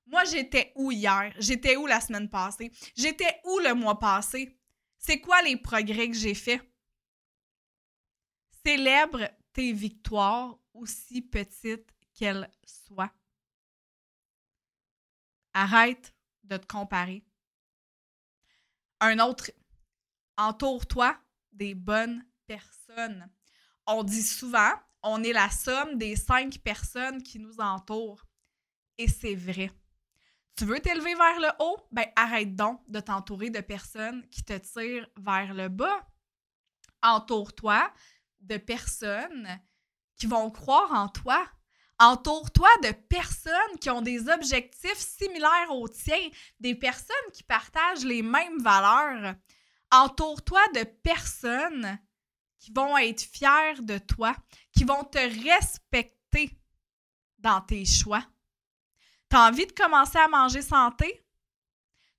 Moi, 0.06 0.24
j'étais 0.24 0.72
où 0.74 0.90
hier? 0.90 1.32
J'étais 1.38 1.76
où 1.76 1.86
la 1.86 2.00
semaine 2.00 2.28
passée? 2.28 2.72
J'étais 2.96 3.40
où 3.44 3.58
le 3.60 3.74
mois 3.74 3.98
passé? 3.98 4.58
C'est 4.98 5.20
quoi 5.20 5.40
les 5.42 5.56
progrès 5.56 6.08
que 6.08 6.16
j'ai 6.16 6.34
faits? 6.34 6.60
Célèbre 8.64 9.30
tes 9.52 9.72
victoires, 9.72 10.58
aussi 10.74 11.22
petites 11.22 11.90
qu'elles 12.14 12.50
soient. 12.64 13.12
Arrête 15.54 16.14
de 16.44 16.56
te 16.56 16.66
comparer. 16.66 17.24
Un 19.00 19.18
autre, 19.20 19.50
entoure-toi 20.36 21.16
des 21.52 21.74
bonnes 21.74 22.24
personnes. 22.46 23.30
On 23.86 24.02
dit 24.04 24.22
souvent, 24.22 24.72
on 25.02 25.22
est 25.22 25.32
la 25.32 25.50
somme 25.50 25.96
des 25.96 26.16
cinq 26.16 26.58
personnes 26.58 27.22
qui 27.22 27.38
nous 27.38 27.58
entourent. 27.60 28.24
Et 28.98 29.08
c'est 29.08 29.34
vrai. 29.34 29.70
Tu 30.56 30.64
veux 30.64 30.80
t'élever 30.80 31.14
vers 31.14 31.40
le 31.40 31.48
haut? 31.58 31.78
Ben 31.90 32.06
arrête 32.16 32.54
donc 32.54 32.82
de 32.88 33.00
t'entourer 33.00 33.50
de 33.50 33.60
personnes 33.60 34.28
qui 34.28 34.42
te 34.42 34.58
tirent 34.58 35.08
vers 35.16 35.54
le 35.54 35.68
bas. 35.68 36.06
Entoure-toi 37.02 37.90
de 38.40 38.58
personnes 38.58 39.48
qui 40.16 40.26
vont 40.26 40.50
croire 40.50 40.92
en 40.92 41.08
toi. 41.08 41.48
Entoure-toi 41.98 42.68
de 42.82 42.92
personnes 42.92 43.78
qui 43.80 43.90
ont 43.90 44.02
des 44.02 44.28
objectifs 44.28 44.98
similaires 44.98 45.70
aux 45.70 45.88
tiens, 45.88 46.28
des 46.58 46.74
personnes 46.74 47.16
qui 47.32 47.42
partagent 47.42 48.04
les 48.04 48.22
mêmes 48.22 48.58
valeurs. 48.58 49.34
Entoure-toi 49.90 50.60
de 50.74 50.84
personnes 50.84 51.98
qui 52.60 52.72
vont 52.72 52.96
être 52.98 53.22
fiers 53.22 53.80
de 53.80 53.98
toi, 53.98 54.36
qui 54.72 54.84
vont 54.84 55.02
te 55.02 55.18
respecter 55.18 56.56
dans 57.38 57.60
tes 57.60 57.84
choix. 57.84 58.24
Tu 59.30 59.36
as 59.36 59.48
envie 59.48 59.66
de 59.66 59.72
commencer 59.72 60.18
à 60.18 60.28
manger 60.28 60.62
santé? 60.62 61.24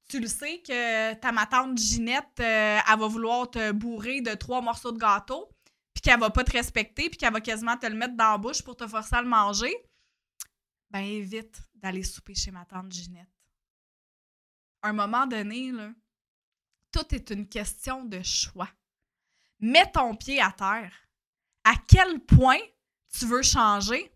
Tu 0.10 0.20
le 0.20 0.28
sais 0.28 0.62
que 0.62 1.14
ta 1.14 1.32
ma 1.32 1.46
tante 1.46 1.78
Ginette, 1.78 2.40
euh, 2.40 2.80
elle 2.86 3.00
va 3.00 3.08
vouloir 3.08 3.50
te 3.50 3.72
bourrer 3.72 4.22
de 4.22 4.34
trois 4.34 4.62
morceaux 4.62 4.92
de 4.92 5.00
gâteau 5.00 5.50
puis 5.94 6.02
qu'elle 6.02 6.20
va 6.20 6.30
pas 6.30 6.44
te 6.44 6.52
respecter, 6.52 7.10
puis 7.10 7.18
qu'elle 7.18 7.34
va 7.34 7.42
quasiment 7.42 7.78
te 7.78 7.86
le 7.86 7.96
mettre 7.96 8.16
dans 8.16 8.32
la 8.32 8.38
bouche 8.38 8.62
pour 8.62 8.76
te 8.76 8.88
forcer 8.88 9.16
à 9.16 9.22
le 9.22 9.28
manger, 9.28 9.74
ben 10.90 11.02
évite 11.02 11.62
d'aller 11.76 12.04
souper 12.04 12.36
chez 12.36 12.52
ma 12.52 12.66
tante 12.66 12.92
Ginette. 12.92 13.28
À 14.82 14.90
un 14.90 14.94
moment 14.94 15.28
donné, 15.28 15.72
tout 16.92 17.14
est 17.14 17.30
une 17.30 17.48
question 17.48 18.04
de 18.06 18.22
choix. 18.24 18.70
Mets 19.62 19.92
ton 19.92 20.16
pied 20.16 20.42
à 20.42 20.52
terre. 20.52 20.92
À 21.64 21.76
quel 21.88 22.20
point 22.26 22.60
tu 23.14 23.26
veux 23.26 23.44
changer? 23.44 24.12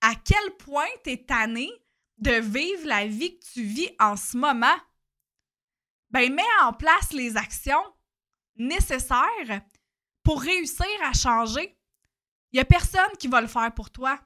À 0.00 0.14
quel 0.14 0.56
point 0.56 0.88
tu 1.04 1.10
es 1.10 1.24
tanné 1.24 1.70
de 2.16 2.32
vivre 2.32 2.86
la 2.86 3.06
vie 3.06 3.38
que 3.38 3.44
tu 3.52 3.62
vis 3.62 3.90
en 3.98 4.16
ce 4.16 4.36
moment? 4.36 4.76
Ben, 6.10 6.32
mets 6.32 6.42
en 6.62 6.72
place 6.72 7.12
les 7.12 7.36
actions 7.36 7.84
nécessaires 8.56 9.62
pour 10.22 10.40
réussir 10.40 10.86
à 11.02 11.12
changer. 11.12 11.78
Il 12.52 12.56
n'y 12.56 12.60
a 12.60 12.64
personne 12.64 13.16
qui 13.18 13.28
va 13.28 13.42
le 13.42 13.46
faire 13.46 13.72
pour 13.74 13.90
toi. 13.90 14.18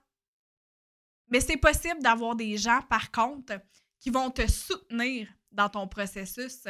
Mais 1.27 1.40
c'est 1.40 1.57
possible 1.57 2.01
d'avoir 2.01 2.37
des 2.37 2.57
gens, 2.57 2.83
par 2.83 3.11
contre, 3.11 3.61
qui 3.98 4.11
vont 4.11 4.31
te 4.31 4.46
soutenir 4.46 5.29
dans 5.51 5.68
ton 5.68 5.88
processus. 5.88 6.64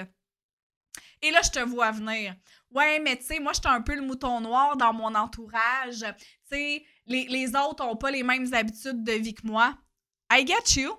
Et 1.23 1.31
là, 1.31 1.41
je 1.43 1.51
te 1.51 1.61
vois 1.61 1.93
venir. 1.93 2.35
Ouais, 2.71 2.99
mais 2.99 3.17
tu 3.17 3.25
sais, 3.25 3.39
moi, 3.39 3.53
je 3.53 3.61
suis 3.61 3.69
un 3.69 3.81
peu 3.81 3.95
le 3.95 4.03
mouton 4.03 4.41
noir 4.41 4.77
dans 4.77 4.93
mon 4.93 5.15
entourage. 5.15 6.05
Tu 6.19 6.25
sais, 6.51 6.85
les, 7.07 7.27
les, 7.27 7.55
autres 7.55 7.85
n'ont 7.85 7.97
pas 7.97 8.11
les 8.11 8.23
mêmes 8.23 8.53
habitudes 8.53 9.05
de 9.05 9.13
vie 9.13 9.35
que 9.35 9.47
moi. 9.47 9.77
I 10.33 10.47
get 10.47 10.81
you. 10.81 10.93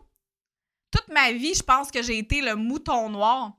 Toute 0.92 1.08
ma 1.10 1.32
vie, 1.32 1.56
je 1.56 1.64
pense 1.64 1.92
que 1.92 2.02
j'ai 2.02 2.20
été 2.20 2.42
le 2.42 2.56
mouton 2.56 3.10
noir. 3.10 3.54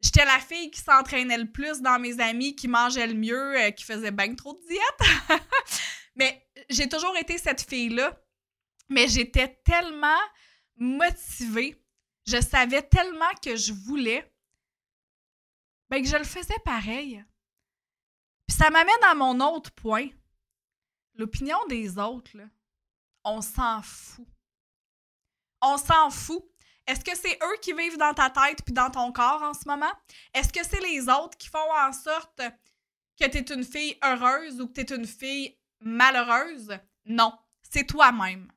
J'étais 0.00 0.24
la 0.24 0.38
fille 0.38 0.70
qui 0.70 0.80
s'entraînait 0.80 1.38
le 1.38 1.50
plus 1.50 1.80
dans 1.80 1.98
mes 1.98 2.20
amis, 2.20 2.54
qui 2.54 2.68
mangeait 2.68 3.06
le 3.06 3.14
mieux, 3.14 3.60
euh, 3.60 3.70
qui 3.70 3.84
faisait 3.84 4.12
bien 4.12 4.34
trop 4.34 4.54
de 4.54 4.66
diète. 4.66 5.40
Mais 6.14 6.46
j'ai 6.70 6.88
toujours 6.88 7.16
été 7.16 7.36
cette 7.36 7.62
fille-là. 7.62 8.16
Mais 8.88 9.08
j'étais 9.08 9.60
tellement 9.64 10.20
motivée. 10.76 11.76
Je 12.26 12.40
savais 12.40 12.82
tellement 12.82 13.34
que 13.42 13.56
je 13.56 13.72
voulais. 13.72 14.32
Ben, 15.90 16.02
que 16.02 16.08
je 16.08 16.16
le 16.16 16.24
faisais 16.24 16.58
pareil. 16.64 17.24
Puis 18.46 18.56
ça 18.56 18.70
m'amène 18.70 19.04
à 19.04 19.14
mon 19.14 19.40
autre 19.40 19.70
point. 19.72 20.08
L'opinion 21.14 21.58
des 21.68 21.98
autres, 21.98 22.36
on 23.24 23.40
s'en 23.40 23.82
fout. 23.82 24.26
On 25.60 25.76
s'en 25.76 26.10
fout. 26.10 26.44
Est-ce 26.86 27.04
que 27.04 27.16
c'est 27.16 27.38
eux 27.42 27.58
qui 27.60 27.72
vivent 27.72 27.98
dans 27.98 28.14
ta 28.14 28.30
tête 28.30 28.62
puis 28.64 28.72
dans 28.72 28.90
ton 28.90 29.12
corps 29.12 29.42
en 29.42 29.52
ce 29.52 29.68
moment? 29.68 29.92
Est-ce 30.32 30.52
que 30.52 30.64
c'est 30.64 30.80
les 30.80 31.08
autres 31.08 31.36
qui 31.36 31.48
font 31.48 31.72
en 31.74 31.92
sorte 31.92 32.40
que 33.20 33.26
tu 33.26 33.38
es 33.38 33.54
une 33.54 33.64
fille 33.64 33.98
heureuse 34.02 34.60
ou 34.60 34.68
que 34.68 34.80
tu 34.80 34.92
es 34.92 34.96
une 34.96 35.06
fille 35.06 35.58
malheureuse? 35.80 36.78
Non, 37.04 37.36
c'est 37.62 37.86
toi-même. 37.86 38.50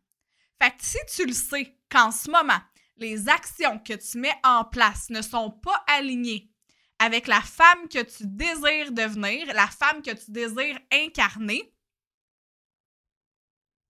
Fait 0.61 0.71
que 0.71 0.83
si 0.83 0.99
tu 1.13 1.25
le 1.25 1.33
sais 1.33 1.75
qu'en 1.89 2.11
ce 2.11 2.29
moment, 2.29 2.61
les 2.97 3.27
actions 3.27 3.79
que 3.79 3.93
tu 3.93 4.19
mets 4.19 4.39
en 4.43 4.63
place 4.63 5.09
ne 5.09 5.21
sont 5.21 5.49
pas 5.49 5.83
alignées 5.87 6.50
avec 7.01 7.25
la 7.25 7.41
femme 7.41 7.89
que 7.89 8.03
tu 8.03 8.27
désires 8.27 8.91
devenir, 8.91 9.51
la 9.55 9.65
femme 9.65 10.03
que 10.03 10.11
tu 10.11 10.29
désires 10.29 10.79
incarner, 10.93 11.73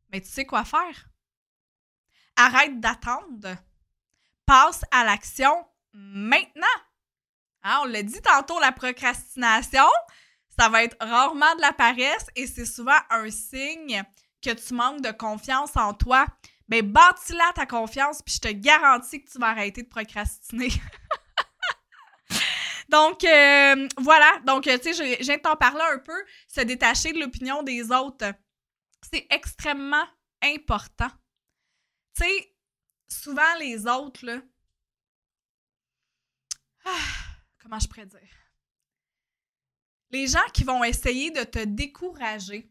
mais 0.09 0.21
tu 0.21 0.29
sais 0.29 0.45
quoi 0.45 0.63
faire? 0.63 1.09
Arrête 2.37 2.79
d'attendre. 2.79 3.57
Passe 4.45 4.83
à 4.91 5.03
l'action 5.03 5.67
maintenant. 5.91 6.63
Hein, 7.63 7.81
on 7.81 7.85
l'a 7.87 8.01
dit 8.01 8.21
tantôt, 8.21 8.61
la 8.61 8.71
procrastination, 8.71 9.89
ça 10.57 10.69
va 10.69 10.85
être 10.85 10.95
rarement 11.01 11.53
de 11.55 11.61
la 11.61 11.73
paresse 11.73 12.27
et 12.37 12.47
c'est 12.47 12.65
souvent 12.65 12.97
un 13.09 13.29
signe 13.29 14.03
que 14.41 14.51
tu 14.51 14.73
manques 14.73 15.01
de 15.01 15.11
confiance 15.11 15.75
en 15.75 15.93
toi. 15.93 16.25
Mais 16.69 16.81
ben, 16.81 16.93
bâtis-la 16.93 17.51
ta 17.55 17.65
confiance, 17.65 18.21
puis 18.21 18.35
je 18.35 18.39
te 18.39 18.51
garantis 18.53 19.21
que 19.21 19.29
tu 19.29 19.37
vas 19.37 19.49
arrêter 19.49 19.83
de 19.83 19.89
procrastiner. 19.89 20.69
Donc, 22.91 23.23
euh, 23.23 23.87
voilà. 23.97 24.39
Donc, 24.45 24.63
tu 24.63 24.93
sais, 24.93 25.23
de 25.23 25.41
t'en 25.41 25.55
parler 25.55 25.83
un 25.93 25.99
peu. 25.99 26.25
Se 26.47 26.59
détacher 26.61 27.13
de 27.13 27.19
l'opinion 27.19 27.63
des 27.63 27.89
autres, 27.89 28.33
c'est 29.09 29.25
extrêmement 29.29 30.05
important. 30.43 31.09
Tu 32.15 32.23
sais, 32.23 32.55
souvent 33.07 33.55
les 33.59 33.87
autres, 33.87 34.25
là. 34.25 34.41
Comment 37.59 37.79
je 37.79 37.87
pourrais 37.87 38.05
dire? 38.05 38.19
Les 40.09 40.27
gens 40.27 40.45
qui 40.53 40.65
vont 40.65 40.83
essayer 40.83 41.31
de 41.31 41.43
te 41.45 41.63
décourager, 41.63 42.69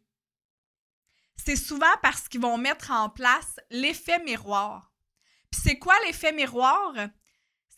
c'est 1.37 1.57
souvent 1.57 1.97
parce 2.03 2.29
qu'ils 2.29 2.43
vont 2.43 2.59
mettre 2.59 2.91
en 2.91 3.09
place 3.09 3.59
l'effet 3.71 4.23
miroir. 4.23 4.93
Puis 5.51 5.63
c'est 5.65 5.79
quoi 5.79 5.95
l'effet 6.05 6.33
miroir? 6.33 6.93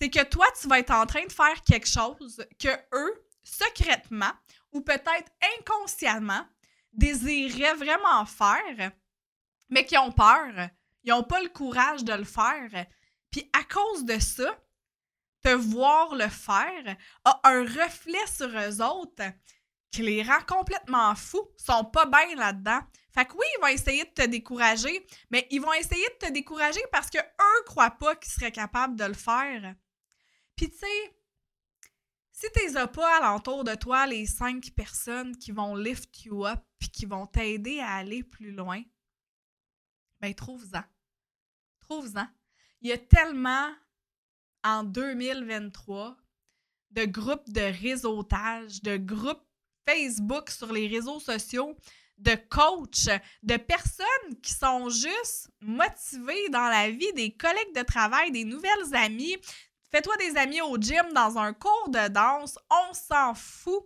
C'est 0.02 0.10
que 0.10 0.24
toi, 0.24 0.46
tu 0.60 0.66
vas 0.66 0.80
être 0.80 0.90
en 0.90 1.06
train 1.06 1.24
de 1.24 1.30
faire 1.30 1.62
quelque 1.62 1.86
chose 1.86 2.44
que 2.58 2.76
eux, 2.92 3.24
secrètement 3.44 4.32
ou 4.72 4.80
peut-être 4.80 5.30
inconsciemment, 5.60 6.44
désiraient 6.92 7.74
vraiment 7.74 8.26
faire, 8.26 8.90
mais 9.68 9.86
qui 9.86 9.96
ont 9.96 10.10
peur. 10.10 10.70
Ils 11.04 11.10
n'ont 11.10 11.22
pas 11.22 11.40
le 11.40 11.50
courage 11.50 12.02
de 12.02 12.14
le 12.14 12.24
faire. 12.24 12.86
Puis 13.30 13.48
à 13.52 13.62
cause 13.62 14.04
de 14.04 14.18
ça, 14.18 14.58
te 15.40 15.50
voir 15.50 16.16
le 16.16 16.26
faire 16.26 16.96
a 17.24 17.40
un 17.44 17.62
reflet 17.62 18.26
sur 18.26 18.48
eux 18.48 18.82
autres 18.82 19.22
qui 19.92 20.02
les 20.02 20.24
rend 20.24 20.42
complètement 20.48 21.14
fous, 21.14 21.48
sont 21.56 21.84
pas 21.84 22.06
bien 22.06 22.34
là-dedans. 22.34 22.80
Fait 23.14 23.24
que 23.24 23.34
oui, 23.34 23.46
ils 23.56 23.60
vont 23.60 23.68
essayer 23.68 24.02
de 24.02 24.10
te 24.10 24.26
décourager, 24.26 25.06
mais 25.30 25.46
ils 25.52 25.60
vont 25.60 25.74
essayer 25.74 26.08
de 26.20 26.26
te 26.26 26.32
décourager 26.32 26.82
parce 26.90 27.08
que 27.08 27.18
eux 27.18 27.64
croient 27.66 27.92
pas 27.92 28.16
qu'ils 28.16 28.32
seraient 28.32 28.50
capables 28.50 28.96
de 28.96 29.04
le 29.04 29.14
faire. 29.14 29.76
Puis 30.56 30.70
tu 30.70 30.78
sais, 30.78 31.16
si 32.30 32.46
tu 32.52 32.76
as 32.76 32.86
pas 32.88 33.18
alentour 33.18 33.64
de 33.64 33.74
toi 33.74 34.06
les 34.06 34.26
cinq 34.26 34.70
personnes 34.74 35.36
qui 35.36 35.52
vont 35.52 35.76
lift 35.76 36.24
you 36.24 36.46
up 36.46 36.60
puis 36.78 36.88
qui 36.88 37.06
vont 37.06 37.26
t'aider 37.26 37.80
à 37.80 37.96
aller 37.96 38.22
plus 38.22 38.52
loin, 38.52 38.82
ben 40.20 40.34
trouve-en. 40.34 40.82
Trouve-en. 41.80 42.26
Il 42.80 42.88
y 42.88 42.92
a 42.92 42.98
tellement 42.98 43.70
en 44.64 44.84
2023 44.84 46.16
de 46.90 47.04
groupes 47.04 47.50
de 47.50 47.60
réseautage, 47.60 48.82
de 48.82 48.96
groupes 48.96 49.44
Facebook 49.88 50.50
sur 50.50 50.72
les 50.72 50.86
réseaux 50.86 51.20
sociaux, 51.20 51.76
de 52.18 52.34
coachs, 52.48 53.08
de 53.42 53.56
personnes 53.56 54.40
qui 54.42 54.52
sont 54.52 54.88
juste 54.88 55.50
motivées 55.60 56.48
dans 56.50 56.68
la 56.68 56.90
vie, 56.90 57.12
des 57.14 57.34
collègues 57.34 57.74
de 57.74 57.82
travail, 57.82 58.30
des 58.30 58.44
nouvelles 58.44 58.94
amies. 58.94 59.36
Fais-toi 59.92 60.16
des 60.16 60.38
amis 60.38 60.62
au 60.62 60.78
gym, 60.78 61.12
dans 61.12 61.36
un 61.36 61.52
cours 61.52 61.90
de 61.90 62.08
danse, 62.08 62.58
on 62.70 62.94
s'en 62.94 63.34
fout. 63.34 63.84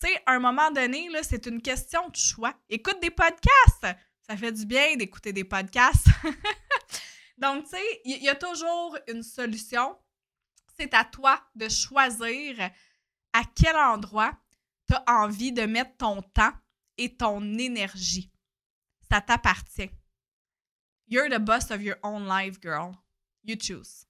Tu 0.00 0.08
sais, 0.08 0.22
à 0.26 0.32
un 0.32 0.40
moment 0.40 0.72
donné, 0.72 1.08
c'est 1.22 1.46
une 1.46 1.62
question 1.62 2.08
de 2.08 2.16
choix. 2.16 2.54
Écoute 2.68 3.00
des 3.00 3.10
podcasts. 3.10 3.86
Ça 4.26 4.36
fait 4.36 4.50
du 4.50 4.66
bien 4.66 4.96
d'écouter 4.96 5.32
des 5.32 5.44
podcasts. 5.44 6.08
Donc, 7.38 7.64
tu 7.64 7.70
sais, 7.70 8.00
il 8.04 8.22
y, 8.22 8.28
a 8.28 8.34
toujours 8.34 8.98
une 9.06 9.22
solution. 9.22 9.96
C'est 10.76 10.92
à 10.92 11.04
toi 11.04 11.40
de 11.54 11.68
choisir 11.68 12.58
à 13.32 13.42
quel 13.54 13.76
endroit 13.76 14.32
tu 14.88 14.94
as 14.94 15.22
envie 15.22 15.52
de 15.52 15.62
mettre 15.62 15.96
ton 15.98 16.20
temps 16.22 16.52
et 16.98 17.16
ton 17.16 17.40
énergie. 17.58 18.32
Ça 19.08 19.20
t'appartient. 19.20 19.90
You're 21.06 21.28
the 21.28 21.38
boss 21.38 21.70
of 21.70 21.80
your 21.80 21.96
own 22.02 22.26
life, 22.26 22.60
girl. 22.60 22.96
You 23.44 23.56
choose. 23.56 24.06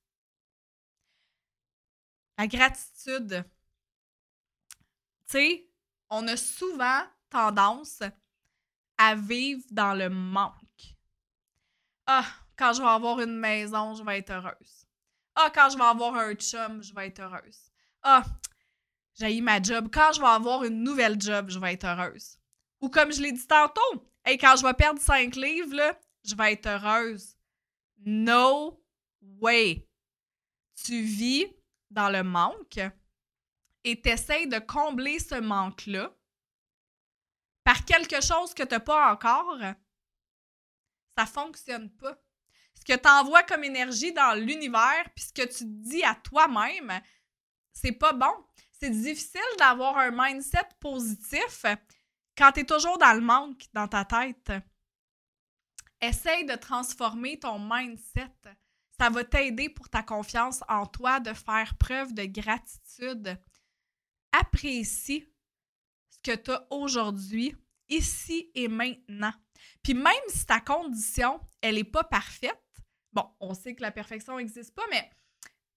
La 2.42 2.48
gratitude. 2.48 3.44
Tu 5.28 5.38
sais, 5.38 5.70
on 6.11 6.26
a 6.26 6.37
souvent 6.37 7.02
tendance 7.31 8.02
à 8.98 9.14
vivre 9.14 9.62
dans 9.70 9.94
le 9.94 10.11
manque. 10.11 10.96
Ah, 12.05 12.26
quand 12.57 12.72
je 12.72 12.83
vais 12.83 12.88
avoir 12.88 13.20
une 13.20 13.38
maison, 13.38 13.94
je 13.94 14.02
vais 14.02 14.18
être 14.18 14.33
heureuse. 14.33 14.88
Ah, 15.37 15.52
quand 15.55 15.70
je 15.70 15.78
vais 15.78 15.85
avoir 15.85 16.16
un 16.16 16.35
chum, 16.35 16.83
je 16.83 16.92
vais 16.92 17.07
être 17.07 17.20
heureuse. 17.20 17.70
Ah, 18.02 18.24
j'ai 19.14 19.40
ma 19.40 19.62
job. 19.62 19.88
Quand 19.94 20.11
je 20.12 20.20
vais 20.20 20.26
avoir 20.26 20.64
une 20.64 20.83
nouvelle 20.83 21.20
job, 21.20 21.48
je 21.48 21.61
vais 21.61 21.74
être 21.74 21.87
heureuse. 21.87 22.38
Ou 22.81 22.88
comme 22.88 23.12
je 23.12 23.22
l'ai 23.22 23.31
dit 23.31 23.46
tantôt, 23.46 24.11
hey, 24.24 24.37
quand 24.37 24.57
je 24.57 24.66
vais 24.66 24.74
perdre 24.74 25.00
5 25.00 25.37
livres, 25.37 25.96
je 26.24 26.35
vais 26.35 26.55
être 26.55 26.66
heureuse. 26.66 27.37
No 28.05 28.85
way. 29.20 29.88
Tu 30.74 31.02
vis 31.02 31.46
dans 31.92 32.11
le 32.11 32.22
manque 32.22 32.81
et 33.85 34.00
tu 34.00 34.09
essaies 34.09 34.46
de 34.46 34.59
combler 34.59 35.18
ce 35.18 35.35
manque-là 35.35 36.14
par 37.64 37.85
quelque 37.85 38.20
chose 38.20 38.55
que 38.55 38.62
tu 38.62 38.74
n'as 38.74 38.81
pas 38.81 39.12
encore, 39.12 39.59
ça 41.16 41.26
fonctionne 41.26 41.90
pas. 41.90 42.16
Ce 42.74 42.85
que 42.85 42.98
tu 42.98 43.09
envoies 43.09 43.44
comme 43.44 43.64
énergie 43.64 44.12
dans 44.12 44.35
l'univers, 44.38 45.05
puis 45.14 45.24
ce 45.24 45.33
que 45.33 45.46
tu 45.46 45.64
dis 45.64 46.02
à 46.02 46.14
toi-même, 46.14 47.00
c'est 47.72 47.92
pas 47.92 48.12
bon. 48.12 48.33
C'est 48.72 48.90
difficile 48.90 49.40
d'avoir 49.59 49.96
un 49.98 50.11
mindset 50.11 50.68
positif 50.81 51.64
quand 52.37 52.52
tu 52.52 52.61
es 52.61 52.64
toujours 52.64 52.98
dans 52.98 53.12
le 53.12 53.20
manque 53.20 53.66
dans 53.72 53.87
ta 53.87 54.05
tête. 54.05 54.52
Essaye 56.00 56.44
de 56.44 56.57
transformer 56.57 57.38
ton 57.38 57.61
mindset. 57.61 58.33
Ça 59.02 59.10
va 59.10 59.24
t'aider 59.24 59.68
pour 59.68 59.88
ta 59.88 60.04
confiance 60.04 60.62
en 60.68 60.86
toi 60.86 61.18
de 61.18 61.32
faire 61.32 61.76
preuve 61.76 62.14
de 62.14 62.24
gratitude. 62.24 63.36
Apprécie 64.30 65.26
ce 66.08 66.18
que 66.22 66.36
tu 66.36 66.52
as 66.52 66.68
aujourd'hui, 66.70 67.56
ici 67.88 68.52
et 68.54 68.68
maintenant. 68.68 69.32
Puis 69.82 69.94
même 69.94 70.06
si 70.28 70.46
ta 70.46 70.60
condition, 70.60 71.40
elle 71.60 71.74
n'est 71.74 71.82
pas 71.82 72.04
parfaite, 72.04 72.62
bon, 73.12 73.28
on 73.40 73.54
sait 73.54 73.74
que 73.74 73.82
la 73.82 73.90
perfection 73.90 74.36
n'existe 74.36 74.72
pas, 74.72 74.86
mais 74.88 75.10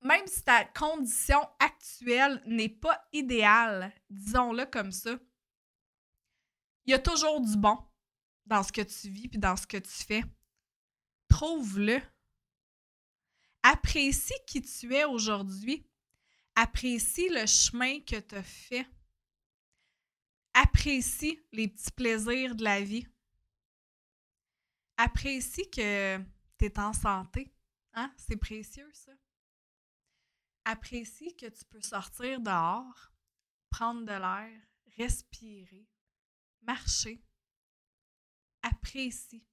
même 0.04 0.28
si 0.28 0.44
ta 0.44 0.64
condition 0.64 1.40
actuelle 1.58 2.44
n'est 2.46 2.70
pas 2.70 3.08
idéale, 3.12 3.92
disons-le 4.08 4.68
comme 4.68 4.92
ça, 4.92 5.18
il 6.86 6.92
y 6.92 6.94
a 6.94 7.00
toujours 7.00 7.42
du 7.42 7.58
bon 7.58 7.80
dans 8.46 8.62
ce 8.62 8.72
que 8.72 8.82
tu 8.82 9.10
vis 9.10 9.30
puis 9.30 9.40
dans 9.40 9.58
ce 9.58 9.66
que 9.66 9.78
tu 9.78 9.90
fais. 9.90 10.24
Trouve-le. 11.28 12.00
Apprécie 13.68 14.36
qui 14.46 14.62
tu 14.62 14.94
es 14.94 15.06
aujourd'hui. 15.06 15.90
Apprécie 16.54 17.30
le 17.30 17.48
chemin 17.48 18.00
que 18.02 18.20
tu 18.20 18.36
as 18.36 18.44
fait. 18.44 18.88
Apprécie 20.54 21.42
les 21.52 21.68
petits 21.68 21.92
plaisirs 21.92 22.54
de 22.54 22.64
la 22.64 22.82
vie. 22.82 23.08
Apprécie 24.98 25.68
que 25.72 26.20
tu 26.60 26.66
es 26.66 26.80
en 26.80 26.94
santé. 26.94 27.52
Hein? 27.94 28.14
C'est 28.18 28.38
précieux, 28.38 28.92
ça. 28.94 29.14
Apprécie 30.66 31.36
que 31.36 31.48
tu 31.48 31.66
peux 31.66 31.82
sortir 31.82 32.42
dehors, 32.42 33.12
prendre 33.72 34.02
de 34.02 34.12
l'air, 34.12 34.62
respirer, 34.96 35.88
marcher. 36.62 37.20
Apprécie. 38.62 39.44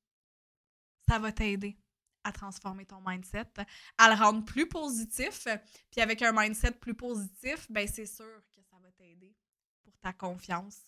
Ça 1.08 1.18
va 1.18 1.32
t'aider 1.32 1.81
à 2.24 2.32
transformer 2.32 2.86
ton 2.86 3.00
mindset, 3.04 3.52
à 3.98 4.08
le 4.08 4.14
rendre 4.14 4.44
plus 4.44 4.68
positif. 4.68 5.46
Puis 5.90 6.00
avec 6.00 6.22
un 6.22 6.32
mindset 6.32 6.72
plus 6.72 6.94
positif, 6.94 7.66
ben 7.70 7.86
c'est 7.86 8.06
sûr 8.06 8.42
que 8.54 8.62
ça 8.62 8.76
va 8.82 8.90
t'aider 8.92 9.34
pour 9.82 9.96
ta 9.98 10.12
confiance 10.12 10.78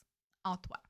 en 0.44 0.56
toi. 0.56 0.80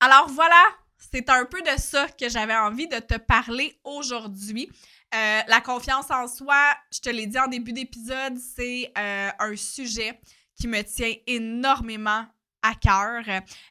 Alors 0.00 0.28
voilà, 0.28 0.62
c'est 0.98 1.28
un 1.30 1.44
peu 1.44 1.62
de 1.62 1.78
ça 1.78 2.08
que 2.08 2.28
j'avais 2.28 2.56
envie 2.56 2.88
de 2.88 2.98
te 2.98 3.16
parler 3.16 3.78
aujourd'hui. 3.84 4.70
Euh, 5.14 5.40
la 5.46 5.60
confiance 5.60 6.10
en 6.10 6.26
soi, 6.28 6.74
je 6.92 7.00
te 7.00 7.08
l'ai 7.08 7.26
dit 7.26 7.38
en 7.38 7.46
début 7.48 7.72
d'épisode, 7.72 8.36
c'est 8.38 8.92
euh, 8.98 9.30
un 9.38 9.56
sujet 9.56 10.20
qui 10.58 10.68
me 10.68 10.82
tient 10.82 11.12
énormément 11.26 12.26
à 12.62 12.74
cœur. 12.74 13.24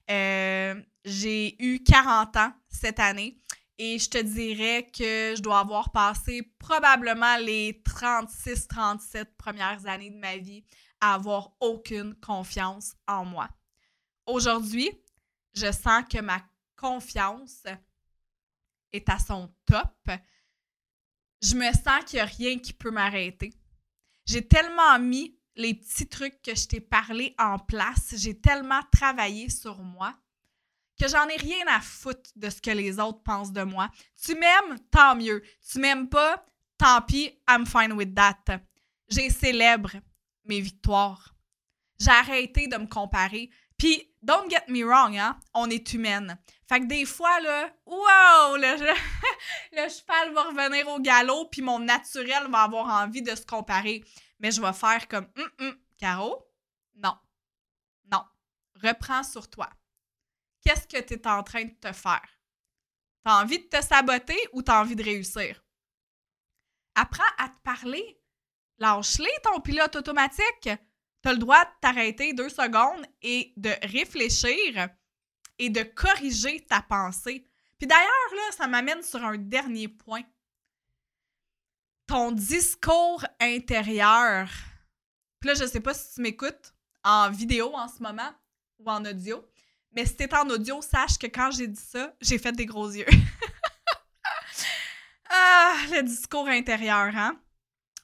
Euh, 0.09 0.81
j'ai 1.03 1.55
eu 1.63 1.83
40 1.83 2.37
ans 2.37 2.53
cette 2.69 2.99
année 2.99 3.37
et 3.77 3.99
je 3.99 4.09
te 4.09 4.17
dirais 4.17 4.87
que 4.93 5.33
je 5.35 5.41
dois 5.41 5.59
avoir 5.59 5.91
passé 5.91 6.41
probablement 6.59 7.37
les 7.37 7.81
36-37 7.85 9.25
premières 9.37 9.85
années 9.85 10.11
de 10.11 10.17
ma 10.17 10.37
vie 10.37 10.63
à 11.01 11.15
avoir 11.15 11.51
aucune 11.59 12.15
confiance 12.15 12.95
en 13.07 13.25
moi. 13.25 13.49
Aujourd'hui, 14.25 14.89
je 15.53 15.71
sens 15.71 16.03
que 16.09 16.21
ma 16.21 16.41
confiance 16.75 17.63
est 18.91 19.09
à 19.09 19.19
son 19.19 19.53
top. 19.65 20.09
Je 21.41 21.55
me 21.55 21.71
sens 21.73 22.03
qu'il 22.05 22.17
n'y 22.17 22.21
a 22.21 22.25
rien 22.25 22.59
qui 22.59 22.73
peut 22.73 22.91
m'arrêter. 22.91 23.53
J'ai 24.25 24.47
tellement 24.47 24.97
mis 24.99 25.37
les 25.55 25.73
petits 25.73 26.07
trucs 26.07 26.41
que 26.41 26.55
je 26.55 26.67
t'ai 26.67 26.81
parlé 26.81 27.35
en 27.37 27.59
place, 27.59 28.15
j'ai 28.17 28.39
tellement 28.39 28.81
travaillé 28.91 29.49
sur 29.49 29.79
moi 29.79 30.13
que 30.99 31.07
j'en 31.07 31.27
ai 31.27 31.37
rien 31.37 31.65
à 31.67 31.81
foutre 31.81 32.29
de 32.35 32.49
ce 32.49 32.61
que 32.61 32.71
les 32.71 32.99
autres 32.99 33.21
pensent 33.23 33.51
de 33.51 33.63
moi. 33.63 33.89
Tu 34.21 34.35
m'aimes, 34.35 34.79
tant 34.91 35.15
mieux. 35.15 35.43
Tu 35.69 35.79
m'aimes 35.79 36.09
pas, 36.09 36.45
tant 36.77 37.01
pis, 37.01 37.37
I'm 37.49 37.65
fine 37.65 37.93
with 37.93 38.15
that. 38.15 38.59
J'ai 39.09 39.29
célèbre 39.29 39.91
mes 40.45 40.61
victoires. 40.61 41.35
J'ai 41.99 42.11
arrêté 42.11 42.67
de 42.67 42.77
me 42.77 42.87
comparer. 42.87 43.49
Puis, 43.77 44.13
don't 44.21 44.49
get 44.49 44.63
me 44.69 44.83
wrong, 44.83 45.17
hein, 45.17 45.37
on 45.53 45.69
est 45.69 45.93
humaine. 45.93 46.37
Fait 46.67 46.79
que 46.79 46.85
des 46.85 47.05
fois, 47.05 47.39
là, 47.41 47.69
wow, 47.85 48.55
le, 48.55 48.77
le 49.73 49.89
cheval 49.89 50.33
va 50.33 50.43
revenir 50.43 50.87
au 50.87 50.99
galop, 50.99 51.49
puis 51.49 51.61
mon 51.61 51.79
naturel 51.79 52.47
va 52.49 52.63
avoir 52.63 52.87
envie 53.03 53.21
de 53.21 53.35
se 53.35 53.45
comparer. 53.45 54.03
Mais 54.39 54.51
je 54.51 54.61
vais 54.61 54.73
faire 54.73 55.07
comme, 55.07 55.27
hum, 55.37 55.49
hum, 55.59 55.75
Caro, 55.97 56.47
non, 56.95 57.15
non, 58.11 58.23
reprends 58.81 59.23
sur 59.23 59.49
toi. 59.49 59.69
Qu'est-ce 60.65 60.87
que 60.87 61.01
tu 61.01 61.13
es 61.13 61.27
en 61.27 61.43
train 61.43 61.65
de 61.65 61.75
te 61.79 61.93
faire? 61.93 62.27
T'as 63.23 63.41
envie 63.41 63.59
de 63.59 63.67
te 63.67 63.81
saboter 63.83 64.37
ou 64.51 64.63
t'as 64.63 64.81
envie 64.81 64.95
de 64.95 65.03
réussir? 65.03 65.63
Apprends 66.95 67.23
à 67.37 67.49
te 67.49 67.61
parler. 67.63 68.19
Lâche-les 68.79 69.31
ton 69.43 69.61
pilote 69.61 69.95
automatique. 69.95 70.43
Tu 70.63 71.29
as 71.29 71.33
le 71.33 71.37
droit 71.37 71.63
de 71.63 71.71
t'arrêter 71.81 72.33
deux 72.33 72.49
secondes 72.49 73.05
et 73.21 73.53
de 73.57 73.71
réfléchir 73.83 74.89
et 75.59 75.69
de 75.69 75.83
corriger 75.83 76.65
ta 76.65 76.81
pensée. 76.81 77.47
Puis 77.77 77.87
d'ailleurs, 77.87 78.33
là, 78.35 78.51
ça 78.51 78.67
m'amène 78.67 79.03
sur 79.03 79.23
un 79.23 79.37
dernier 79.37 79.87
point. 79.87 80.23
Ton 82.07 82.31
discours 82.31 83.23
intérieur. 83.39 84.49
Puis 85.39 85.49
là, 85.49 85.53
je 85.55 85.65
sais 85.65 85.79
pas 85.79 85.93
si 85.93 86.15
tu 86.15 86.21
m'écoutes 86.21 86.73
en 87.03 87.29
vidéo 87.29 87.73
en 87.75 87.87
ce 87.87 88.01
moment 88.01 88.33
ou 88.79 88.89
en 88.89 89.05
audio, 89.05 89.47
mais 89.95 90.05
si 90.05 90.15
t'es 90.15 90.33
en 90.35 90.49
audio, 90.49 90.81
sache 90.81 91.17
que 91.17 91.27
quand 91.27 91.51
j'ai 91.51 91.67
dit 91.67 91.81
ça, 91.81 92.13
j'ai 92.21 92.37
fait 92.37 92.51
des 92.51 92.65
gros 92.65 92.89
yeux. 92.89 93.05
ah, 95.29 95.75
le 95.91 96.03
discours 96.03 96.47
intérieur, 96.47 97.11
hein? 97.15 97.39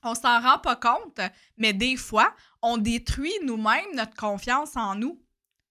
On 0.04 0.16
s'en 0.16 0.42
rend 0.42 0.58
pas 0.58 0.78
compte, 0.78 1.20
mais 1.58 1.74
des 1.74 1.96
fois, 1.96 2.34
on 2.62 2.78
détruit 2.78 3.34
nous-mêmes 3.44 3.94
notre 3.94 4.16
confiance 4.16 4.76
en 4.76 4.96
nous. 4.96 5.22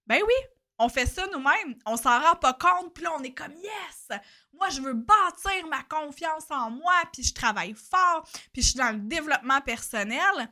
Ben 0.06 0.20
oui, 0.24 0.34
on 0.78 0.88
fait 0.88 1.06
ça 1.06 1.26
nous-mêmes. 1.32 1.74
On 1.84 1.96
s'en 1.96 2.20
rend 2.20 2.36
pas 2.36 2.54
compte, 2.54 2.94
puis 2.94 3.04
là, 3.04 3.12
on 3.18 3.22
est 3.22 3.34
comme 3.34 3.54
yes! 3.54 4.18
Moi, 4.52 4.68
je 4.68 4.80
veux 4.80 4.94
bâtir 4.94 5.66
ma 5.68 5.82
confiance 5.82 6.50
en 6.50 6.70
moi, 6.70 6.94
puis 7.12 7.22
je 7.22 7.34
travaille 7.34 7.74
fort, 7.74 8.28
puis 8.52 8.62
je 8.62 8.68
suis 8.68 8.78
dans 8.78 8.92
le 8.92 9.00
développement 9.00 9.60
personnel. 9.62 10.50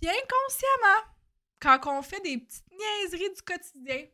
Puis 0.00 0.08
inconsciemment, 0.08 1.10
quand 1.60 1.86
on 1.86 2.02
fait 2.02 2.20
des 2.20 2.38
petites 2.38 2.63
niaiseries 2.78 3.34
du 3.34 3.42
quotidien, 3.42 4.06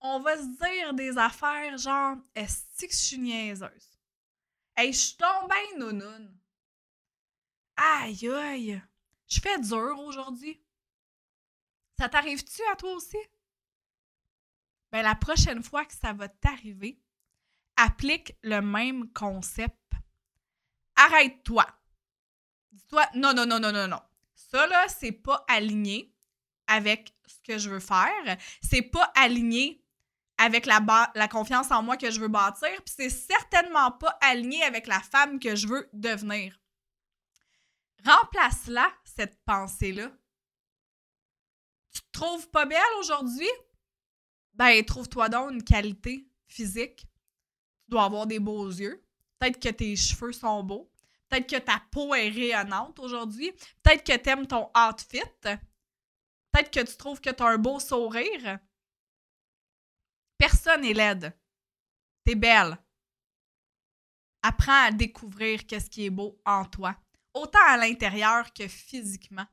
on 0.00 0.20
va 0.20 0.36
se 0.36 0.46
dire 0.58 0.94
des 0.94 1.16
affaires 1.18 1.76
genre 1.78 2.16
Est-ce 2.34 2.86
que 2.86 2.92
je 2.92 2.96
suis 2.96 3.18
niaiseuse? 3.18 3.98
Hey, 4.76 4.92
je 4.92 4.98
suis 4.98 5.16
tombée 5.16 5.78
nounoun. 5.78 6.38
Aïe 7.76 8.28
aïe! 8.28 8.82
Je 9.28 9.40
fais 9.40 9.58
dur 9.58 9.98
aujourd'hui. 10.00 10.60
Ça 11.98 12.08
t'arrive-tu 12.08 12.62
à 12.70 12.76
toi 12.76 12.92
aussi? 12.92 13.18
Ben, 14.92 15.02
la 15.02 15.14
prochaine 15.14 15.62
fois 15.62 15.84
que 15.84 15.94
ça 15.94 16.12
va 16.12 16.28
t'arriver, 16.28 17.00
applique 17.76 18.36
le 18.42 18.60
même 18.60 19.12
concept. 19.12 19.92
Arrête-toi. 20.94 21.66
Dis-toi, 22.72 23.06
non, 23.14 23.34
non, 23.34 23.46
non, 23.46 23.58
non, 23.58 23.72
non, 23.72 23.88
non. 23.88 24.00
Ça, 24.34 24.66
là, 24.66 24.88
c'est 24.88 25.12
pas 25.12 25.44
aligné 25.48 26.14
avec 26.66 27.14
ce 27.26 27.38
que 27.46 27.58
je 27.58 27.70
veux 27.70 27.80
faire. 27.80 28.36
C'est 28.62 28.82
pas 28.82 29.12
aligné 29.14 29.82
avec 30.38 30.66
la, 30.66 31.28
confiance 31.28 31.70
en 31.70 31.82
moi 31.82 31.96
que 31.96 32.10
je 32.10 32.20
veux 32.20 32.28
bâtir, 32.28 32.70
puis 32.84 32.94
c'est 32.96 33.10
certainement 33.10 33.90
pas 33.92 34.18
aligné 34.20 34.62
avec 34.64 34.86
la 34.86 35.00
femme 35.00 35.38
que 35.38 35.56
je 35.56 35.66
veux 35.66 35.88
devenir. 35.92 36.60
Remplace-la, 38.04 38.92
cette 39.04 39.42
pensée-là. 39.44 40.10
Tu 41.92 42.02
te 42.02 42.12
trouves 42.12 42.48
pas 42.50 42.66
belle 42.66 42.78
aujourd'hui? 43.00 43.48
Ben, 44.54 44.84
trouve-toi 44.84 45.28
donc 45.28 45.52
une 45.52 45.64
qualité 45.64 46.28
physique. 46.46 47.06
Tu 47.84 47.90
dois 47.90 48.04
avoir 48.04 48.26
des 48.26 48.38
beaux 48.38 48.68
yeux. 48.68 49.02
Peut-être 49.38 49.60
que 49.60 49.68
tes 49.68 49.96
cheveux 49.96 50.32
sont 50.32 50.62
beaux. 50.62 50.90
Peut-être 51.28 51.48
que 51.48 51.58
ta 51.58 51.82
peau 51.90 52.14
est 52.14 52.28
rayonnante 52.28 52.98
aujourd'hui. 53.00 53.52
Peut-être 53.82 54.04
que 54.04 54.16
tu 54.16 54.30
aimes 54.30 54.46
ton 54.46 54.70
outfit. 54.76 55.22
Peut-être 56.56 56.70
que 56.70 56.90
tu 56.90 56.96
trouves 56.96 57.20
que 57.20 57.28
tu 57.28 57.42
as 57.42 57.48
un 57.48 57.58
beau 57.58 57.78
sourire. 57.78 58.58
Personne 60.38 60.80
n'est 60.80 60.94
laide. 60.94 61.38
T'es 62.24 62.34
belle. 62.34 62.78
Apprends 64.42 64.86
à 64.86 64.90
découvrir 64.90 65.66
qu'est-ce 65.66 65.90
qui 65.90 66.06
est 66.06 66.10
beau 66.10 66.40
en 66.46 66.64
toi, 66.64 66.96
autant 67.34 67.66
à 67.66 67.76
l'intérieur 67.76 68.54
que 68.54 68.68
physiquement. 68.68 69.44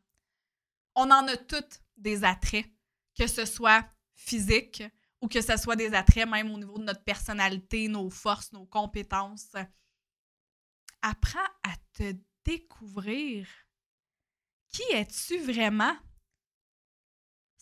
On 0.95 1.11
en 1.11 1.27
a 1.27 1.35
toutes 1.35 1.81
des 1.97 2.23
attraits, 2.23 2.71
que 3.17 3.27
ce 3.27 3.43
soit 3.43 3.85
physique 4.15 4.81
ou 5.19 5.27
que 5.27 5.41
ce 5.41 5.57
soit 5.57 5.75
des 5.75 5.93
attraits 5.93 6.29
même 6.29 6.51
au 6.51 6.57
niveau 6.57 6.77
de 6.77 6.85
notre 6.85 7.03
personnalité, 7.03 7.89
nos 7.89 8.09
forces, 8.09 8.53
nos 8.53 8.65
compétences. 8.65 9.55
Apprends 11.01 11.51
à 11.63 11.75
te 11.95 12.15
découvrir. 12.45 13.45
Qui 14.69 14.83
es-tu 14.93 15.39
vraiment? 15.39 15.97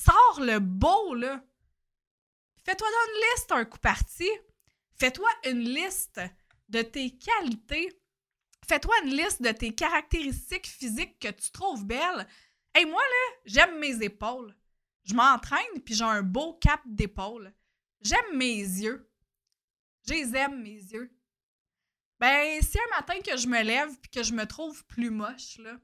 Sors 0.04 0.40
le 0.40 0.60
beau, 0.60 1.14
là. 1.14 1.44
Fais-toi 2.64 2.88
une 2.88 3.22
liste 3.22 3.52
un 3.52 3.66
coup 3.66 3.78
parti. 3.78 4.30
Fais-toi 4.98 5.30
une 5.46 5.64
liste 5.64 6.20
de 6.70 6.82
tes 6.82 7.18
qualités. 7.18 8.02
Fais-toi 8.68 8.96
une 9.04 9.12
liste 9.16 9.42
de 9.42 9.52
tes 9.52 9.76
caractéristiques 9.76 10.68
physiques 10.68 11.20
que 11.20 11.28
tu 11.28 11.52
trouves 11.52 11.86
belles. 11.86 12.28
Hey, 12.74 12.86
moi, 12.86 13.02
là, 13.02 13.38
j'aime 13.46 13.78
mes 13.80 14.02
épaules. 14.04 14.56
Je 15.04 15.14
m'entraîne 15.14 15.82
puis 15.86 15.94
j'ai 15.94 16.04
un 16.04 16.24
beau 16.24 16.54
cap 16.54 16.82
d'épaule. 16.86 17.54
J'aime 18.02 18.38
mes 18.38 18.58
yeux. 18.58 19.12
Je 20.08 20.14
les 20.14 20.36
aime, 20.36 20.64
mes 20.64 20.82
yeux. 20.82 21.16
Ben, 22.20 22.60
si 22.62 22.80
un 22.80 22.96
matin 22.98 23.20
que 23.22 23.38
je 23.38 23.48
me 23.48 23.62
lève 23.62 24.00
puis 24.00 24.10
que 24.10 24.24
je 24.24 24.34
me 24.34 24.48
trouve 24.48 24.84
plus 24.86 25.12
moche, 25.12 25.58
là, 25.60 25.78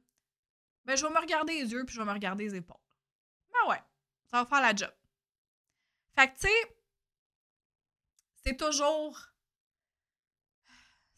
ben, 0.85 0.95
je 0.95 1.05
vais 1.05 1.13
me 1.13 1.19
regarder 1.19 1.61
les 1.61 1.71
yeux 1.71 1.85
puis 1.85 1.93
je 1.93 1.99
vais 1.99 2.07
me 2.07 2.13
regarder 2.13 2.45
les 2.45 2.55
épaules. 2.55 2.77
Ben 3.51 3.71
ouais, 3.71 3.81
ça 4.31 4.43
va 4.43 4.45
faire 4.45 4.61
la 4.61 4.75
job. 4.75 4.93
Fait 6.15 6.27
que, 6.27 6.33
tu 6.33 6.47
sais, 6.47 6.77
c'est 8.43 8.57
toujours. 8.57 9.19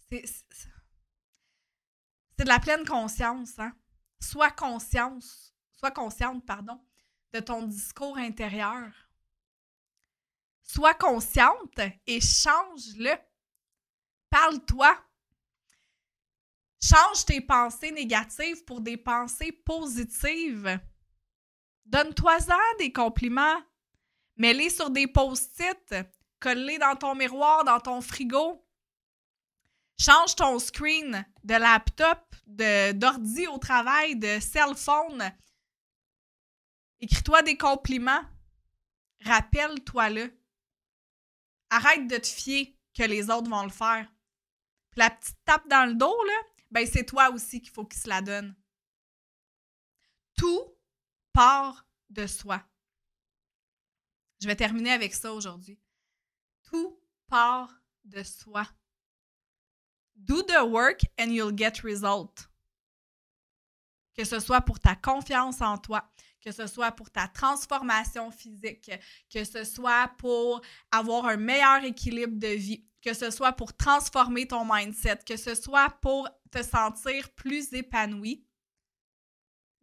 C'est 0.09 0.23
de 2.37 2.43
la 2.45 2.59
pleine 2.59 2.85
conscience, 2.85 3.59
hein? 3.59 3.73
Sois 4.19 4.51
conscience, 4.51 5.53
sois 5.73 5.91
consciente, 5.91 6.45
pardon, 6.45 6.83
de 7.33 7.39
ton 7.39 7.63
discours 7.63 8.17
intérieur. 8.17 8.91
Sois 10.63 10.93
consciente 10.93 11.79
et 12.05 12.21
change-le. 12.21 13.15
Parle-toi. 14.29 14.97
Change 16.81 17.25
tes 17.25 17.41
pensées 17.41 17.91
négatives 17.91 18.63
pour 18.65 18.81
des 18.81 18.97
pensées 18.97 19.51
positives. 19.51 20.79
Donne-toi-en 21.89 22.77
des 22.77 22.93
compliments. 22.93 23.63
Mets-les 24.37 24.69
sur 24.69 24.91
des 24.91 25.07
post-it. 25.07 25.95
Colle-les 26.39 26.77
dans 26.77 26.95
ton 26.95 27.15
miroir, 27.15 27.63
dans 27.63 27.79
ton 27.79 27.99
frigo. 27.99 28.63
Change 29.99 30.35
ton 30.35 30.59
screen 30.59 31.25
de 31.43 31.55
laptop, 31.55 32.35
d'ordi 32.45 33.47
au 33.47 33.57
travail, 33.57 34.15
de 34.15 34.39
cell 34.39 34.75
phone. 34.75 35.31
Écris-toi 36.99 37.41
des 37.41 37.57
compliments. 37.57 38.23
Rappelle-toi-le. 39.25 40.31
Arrête 41.71 42.07
de 42.07 42.17
te 42.17 42.27
fier 42.27 42.77
que 42.93 43.03
les 43.03 43.31
autres 43.31 43.49
vont 43.49 43.63
le 43.63 43.69
faire. 43.69 44.07
la 44.95 45.09
petite 45.09 45.43
tape 45.43 45.67
dans 45.67 45.87
le 45.87 45.95
dos, 45.95 46.23
là, 46.23 46.41
ben 46.69 46.85
c'est 46.85 47.05
toi 47.05 47.31
aussi 47.31 47.61
qu'il 47.61 47.71
faut 47.71 47.85
qu'il 47.85 47.99
se 47.99 48.07
la 48.07 48.21
donne. 48.21 48.55
Tout 50.35 50.78
part 51.39 51.85
de 52.09 52.27
soi. 52.27 52.61
Je 54.41 54.47
vais 54.47 54.57
terminer 54.57 54.91
avec 54.91 55.13
ça 55.13 55.31
aujourd'hui. 55.31 55.79
Tout 56.63 56.99
part 57.27 57.73
de 58.03 58.23
soi. 58.23 58.67
Do 60.17 60.41
the 60.41 60.61
work 60.67 61.05
and 61.17 61.31
you'll 61.31 61.57
get 61.57 61.79
result. 61.81 62.49
que 64.17 64.25
ce 64.25 64.41
soit 64.41 64.59
pour 64.59 64.81
ta 64.81 64.97
confiance 64.97 65.61
en 65.61 65.77
toi, 65.77 66.11
que 66.41 66.51
ce 66.51 66.67
soit 66.67 66.91
pour 66.91 67.09
ta 67.09 67.29
transformation 67.29 68.31
physique, 68.31 68.91
que 69.33 69.45
ce 69.45 69.63
soit 69.63 70.09
pour 70.17 70.59
avoir 70.91 71.25
un 71.25 71.37
meilleur 71.37 71.85
équilibre 71.85 72.37
de 72.37 72.49
vie, 72.49 72.85
que 73.01 73.13
ce 73.13 73.31
soit 73.31 73.53
pour 73.53 73.77
transformer 73.77 74.45
ton 74.45 74.65
mindset, 74.65 75.19
que 75.25 75.37
ce 75.37 75.55
soit 75.55 75.89
pour 76.01 76.27
te 76.51 76.61
sentir 76.61 77.33
plus 77.33 77.71
épanoui. 77.71 78.45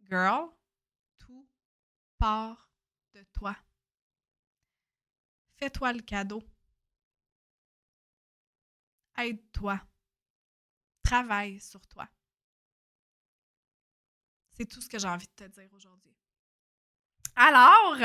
Girl, 0.07 0.51
part 2.17 2.69
de 3.13 3.23
toi. 3.33 3.55
Fais-toi 5.57 5.93
le 5.93 6.01
cadeau. 6.01 6.43
Aide-toi. 9.17 9.81
Travaille 11.03 11.59
sur 11.59 11.85
toi. 11.87 12.07
C'est 14.51 14.65
tout 14.65 14.81
ce 14.81 14.89
que 14.89 14.99
j'ai 14.99 15.07
envie 15.07 15.27
de 15.27 15.31
te 15.31 15.43
dire 15.45 15.71
aujourd'hui. 15.73 16.15
Alors, 17.35 17.97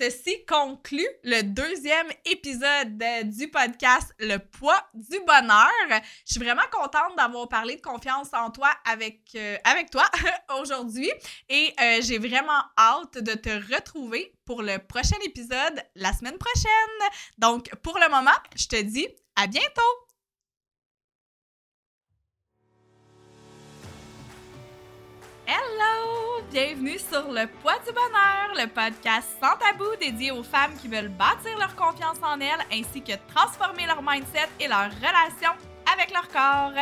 ceci 0.00 0.44
conclut 0.46 1.08
le 1.24 1.42
deuxième 1.42 2.08
épisode 2.24 2.98
du 3.24 3.48
podcast 3.48 4.12
Le 4.18 4.38
poids 4.38 4.80
du 4.94 5.18
bonheur. 5.20 5.70
Je 6.26 6.32
suis 6.32 6.40
vraiment 6.40 6.62
contente 6.70 7.16
d'avoir 7.16 7.48
parlé 7.48 7.76
de 7.76 7.80
confiance 7.80 8.28
en 8.32 8.50
toi 8.50 8.70
avec, 8.84 9.20
euh, 9.34 9.56
toi 9.90 10.04
aujourd'hui 10.60 11.10
et 11.48 11.72
euh, 11.80 12.00
j'ai 12.02 12.18
vraiment 12.18 12.62
hâte 12.78 13.18
de 13.18 13.34
te 13.34 13.74
retrouver 13.74 14.32
pour 14.44 14.62
le 14.62 14.78
prochain 14.78 15.16
épisode 15.24 15.82
la 15.94 16.12
semaine 16.12 16.38
prochaine. 16.38 17.10
Donc, 17.38 17.74
pour 17.82 17.98
le 17.98 18.08
moment, 18.10 18.36
je 18.56 18.66
te 18.66 18.80
dis 18.80 19.08
à 19.36 19.46
bientôt! 19.46 20.05
Hello! 25.48 26.42
Bienvenue 26.50 26.98
sur 26.98 27.30
Le 27.30 27.46
Poids 27.46 27.78
du 27.86 27.92
Bonheur, 27.92 28.50
le 28.56 28.66
podcast 28.66 29.28
sans 29.40 29.56
tabou 29.56 29.84
dédié 30.00 30.32
aux 30.32 30.42
femmes 30.42 30.72
qui 30.82 30.88
veulent 30.88 31.08
bâtir 31.08 31.56
leur 31.56 31.76
confiance 31.76 32.18
en 32.20 32.40
elles 32.40 32.66
ainsi 32.72 33.00
que 33.00 33.12
transformer 33.32 33.86
leur 33.86 34.02
mindset 34.02 34.48
et 34.58 34.66
leur 34.66 34.86
relation 34.86 35.52
avec 35.92 36.10
leur 36.10 36.28
corps. 36.30 36.72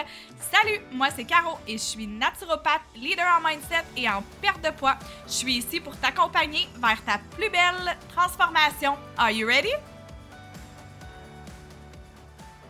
Salut, 0.50 0.80
moi 0.92 1.08
c'est 1.14 1.24
Caro 1.24 1.58
et 1.68 1.74
je 1.74 1.82
suis 1.82 2.06
naturopathe, 2.06 2.80
leader 2.96 3.26
en 3.38 3.46
mindset 3.46 3.84
et 3.98 4.08
en 4.08 4.22
perte 4.40 4.64
de 4.64 4.70
poids. 4.70 4.96
Je 5.26 5.32
suis 5.32 5.56
ici 5.56 5.78
pour 5.78 5.94
t'accompagner 5.98 6.66
vers 6.78 7.04
ta 7.04 7.18
plus 7.36 7.50
belle 7.50 7.98
transformation. 8.08 8.96
Are 9.18 9.30
you 9.30 9.46
ready? 9.46 9.74